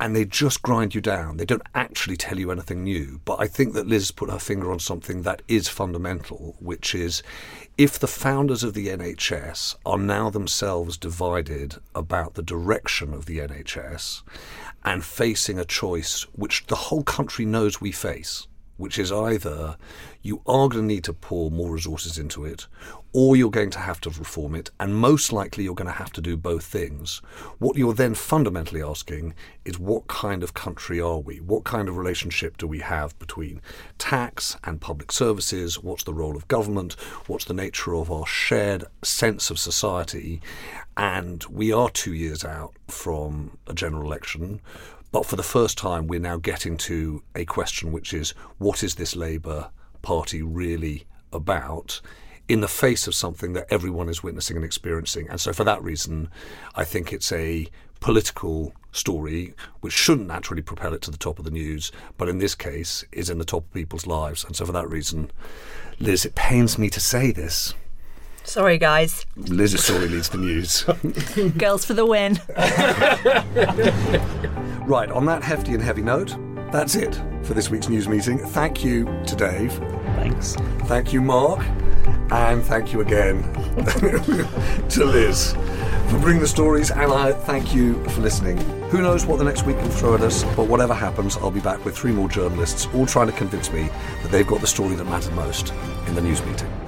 And 0.00 0.14
they 0.14 0.24
just 0.24 0.62
grind 0.62 0.94
you 0.94 1.00
down. 1.00 1.38
They 1.38 1.44
don't 1.44 1.66
actually 1.74 2.16
tell 2.16 2.38
you 2.38 2.52
anything 2.52 2.84
new. 2.84 3.20
But 3.24 3.40
I 3.40 3.48
think 3.48 3.72
that 3.72 3.88
Liz 3.88 4.12
put 4.12 4.30
her 4.30 4.38
finger 4.38 4.70
on 4.70 4.78
something 4.78 5.22
that 5.22 5.42
is 5.48 5.66
fundamental, 5.66 6.54
which 6.60 6.94
is 6.94 7.20
if 7.76 7.98
the 7.98 8.06
founders 8.06 8.62
of 8.62 8.74
the 8.74 8.88
NHS 8.88 9.74
are 9.84 9.98
now 9.98 10.30
themselves 10.30 10.96
divided 10.96 11.76
about 11.96 12.34
the 12.34 12.44
direction 12.44 13.12
of 13.12 13.26
the 13.26 13.38
NHS 13.38 14.22
and 14.84 15.04
facing 15.04 15.58
a 15.58 15.64
choice 15.64 16.22
which 16.32 16.66
the 16.66 16.76
whole 16.76 17.02
country 17.02 17.44
knows 17.44 17.80
we 17.80 17.90
face, 17.90 18.46
which 18.78 18.98
is 18.98 19.12
either 19.12 19.76
you 20.22 20.40
are 20.46 20.68
going 20.68 20.82
to 20.82 20.94
need 20.94 21.04
to 21.04 21.12
pour 21.12 21.50
more 21.50 21.70
resources 21.70 22.16
into 22.16 22.44
it, 22.44 22.66
or 23.12 23.36
you're 23.36 23.50
going 23.50 23.70
to 23.70 23.78
have 23.78 24.00
to 24.00 24.10
reform 24.10 24.54
it, 24.54 24.70
and 24.80 24.94
most 24.94 25.32
likely 25.32 25.64
you're 25.64 25.74
going 25.74 25.86
to 25.86 25.92
have 25.92 26.12
to 26.12 26.20
do 26.20 26.36
both 26.36 26.64
things. 26.64 27.20
What 27.58 27.76
you're 27.76 27.94
then 27.94 28.14
fundamentally 28.14 28.82
asking 28.82 29.34
is 29.64 29.78
what 29.78 30.06
kind 30.06 30.42
of 30.42 30.54
country 30.54 31.00
are 31.00 31.18
we? 31.18 31.40
What 31.40 31.64
kind 31.64 31.88
of 31.88 31.96
relationship 31.96 32.56
do 32.56 32.66
we 32.66 32.78
have 32.78 33.18
between 33.18 33.60
tax 33.98 34.56
and 34.64 34.80
public 34.80 35.12
services? 35.12 35.82
What's 35.82 36.04
the 36.04 36.14
role 36.14 36.36
of 36.36 36.48
government? 36.48 36.94
What's 37.26 37.44
the 37.44 37.54
nature 37.54 37.94
of 37.94 38.10
our 38.10 38.26
shared 38.26 38.84
sense 39.02 39.50
of 39.50 39.58
society? 39.58 40.40
And 40.96 41.44
we 41.44 41.72
are 41.72 41.90
two 41.90 42.14
years 42.14 42.44
out 42.44 42.74
from 42.88 43.58
a 43.66 43.74
general 43.74 44.04
election. 44.04 44.60
But 45.10 45.26
for 45.26 45.36
the 45.36 45.42
first 45.42 45.78
time, 45.78 46.06
we're 46.06 46.20
now 46.20 46.36
getting 46.36 46.76
to 46.78 47.22
a 47.34 47.44
question 47.44 47.92
which 47.92 48.12
is 48.12 48.30
what 48.58 48.82
is 48.82 48.96
this 48.96 49.16
Labour 49.16 49.70
party 50.02 50.42
really 50.42 51.06
about 51.32 52.00
in 52.48 52.60
the 52.60 52.68
face 52.68 53.06
of 53.06 53.14
something 53.14 53.52
that 53.52 53.66
everyone 53.70 54.08
is 54.08 54.22
witnessing 54.22 54.56
and 54.56 54.64
experiencing. 54.64 55.28
And 55.28 55.40
so, 55.40 55.52
for 55.52 55.64
that 55.64 55.82
reason, 55.82 56.30
I 56.74 56.84
think 56.84 57.12
it's 57.12 57.30
a 57.32 57.68
political 58.00 58.72
story 58.92 59.54
which 59.80 59.92
shouldn't 59.92 60.28
naturally 60.28 60.62
propel 60.62 60.94
it 60.94 61.02
to 61.02 61.10
the 61.10 61.18
top 61.18 61.38
of 61.38 61.44
the 61.44 61.50
news, 61.50 61.92
but 62.16 62.28
in 62.28 62.38
this 62.38 62.54
case 62.54 63.04
is 63.12 63.28
in 63.28 63.38
the 63.38 63.44
top 63.44 63.64
of 63.64 63.72
people's 63.72 64.06
lives. 64.06 64.44
And 64.44 64.56
so, 64.56 64.64
for 64.64 64.72
that 64.72 64.88
reason, 64.88 65.30
Liz, 65.98 66.24
it 66.24 66.34
pains 66.34 66.78
me 66.78 66.88
to 66.90 67.00
say 67.00 67.32
this. 67.32 67.74
Sorry, 68.44 68.78
guys. 68.78 69.26
Liz's 69.36 69.84
story 69.84 70.08
leads 70.08 70.30
the 70.30 70.38
news. 70.38 70.84
Girls 71.58 71.84
for 71.84 71.92
the 71.92 72.06
win. 72.06 72.40
right, 74.88 75.10
on 75.10 75.26
that 75.26 75.42
hefty 75.42 75.74
and 75.74 75.82
heavy 75.82 76.02
note, 76.02 76.34
that's 76.72 76.94
it 76.94 77.20
for 77.42 77.54
this 77.54 77.70
week's 77.70 77.88
news 77.88 78.08
meeting. 78.08 78.38
Thank 78.38 78.82
you 78.82 79.04
to 79.26 79.36
Dave. 79.36 79.72
Thanks. 80.16 80.56
Thank 80.86 81.12
you, 81.12 81.20
Mark. 81.20 81.64
And 82.30 82.62
thank 82.62 82.92
you 82.92 83.00
again 83.00 83.42
to 84.88 85.04
Liz 85.04 85.52
for 86.08 86.18
bringing 86.18 86.40
the 86.40 86.48
stories. 86.48 86.90
And 86.90 87.12
I 87.12 87.32
thank 87.32 87.74
you 87.74 88.02
for 88.06 88.20
listening. 88.22 88.58
Who 88.90 89.02
knows 89.02 89.26
what 89.26 89.38
the 89.38 89.44
next 89.44 89.64
week 89.64 89.76
will 89.76 89.88
throw 89.88 90.14
at 90.14 90.22
us, 90.22 90.44
but 90.56 90.64
whatever 90.68 90.94
happens, 90.94 91.36
I'll 91.36 91.50
be 91.50 91.60
back 91.60 91.84
with 91.84 91.96
three 91.96 92.12
more 92.12 92.28
journalists, 92.28 92.86
all 92.94 93.06
trying 93.06 93.28
to 93.28 93.34
convince 93.34 93.70
me 93.70 93.88
that 94.22 94.30
they've 94.30 94.46
got 94.46 94.60
the 94.60 94.66
story 94.66 94.94
that 94.94 95.04
mattered 95.04 95.34
most 95.34 95.72
in 96.06 96.14
the 96.14 96.22
news 96.22 96.42
meeting. 96.44 96.87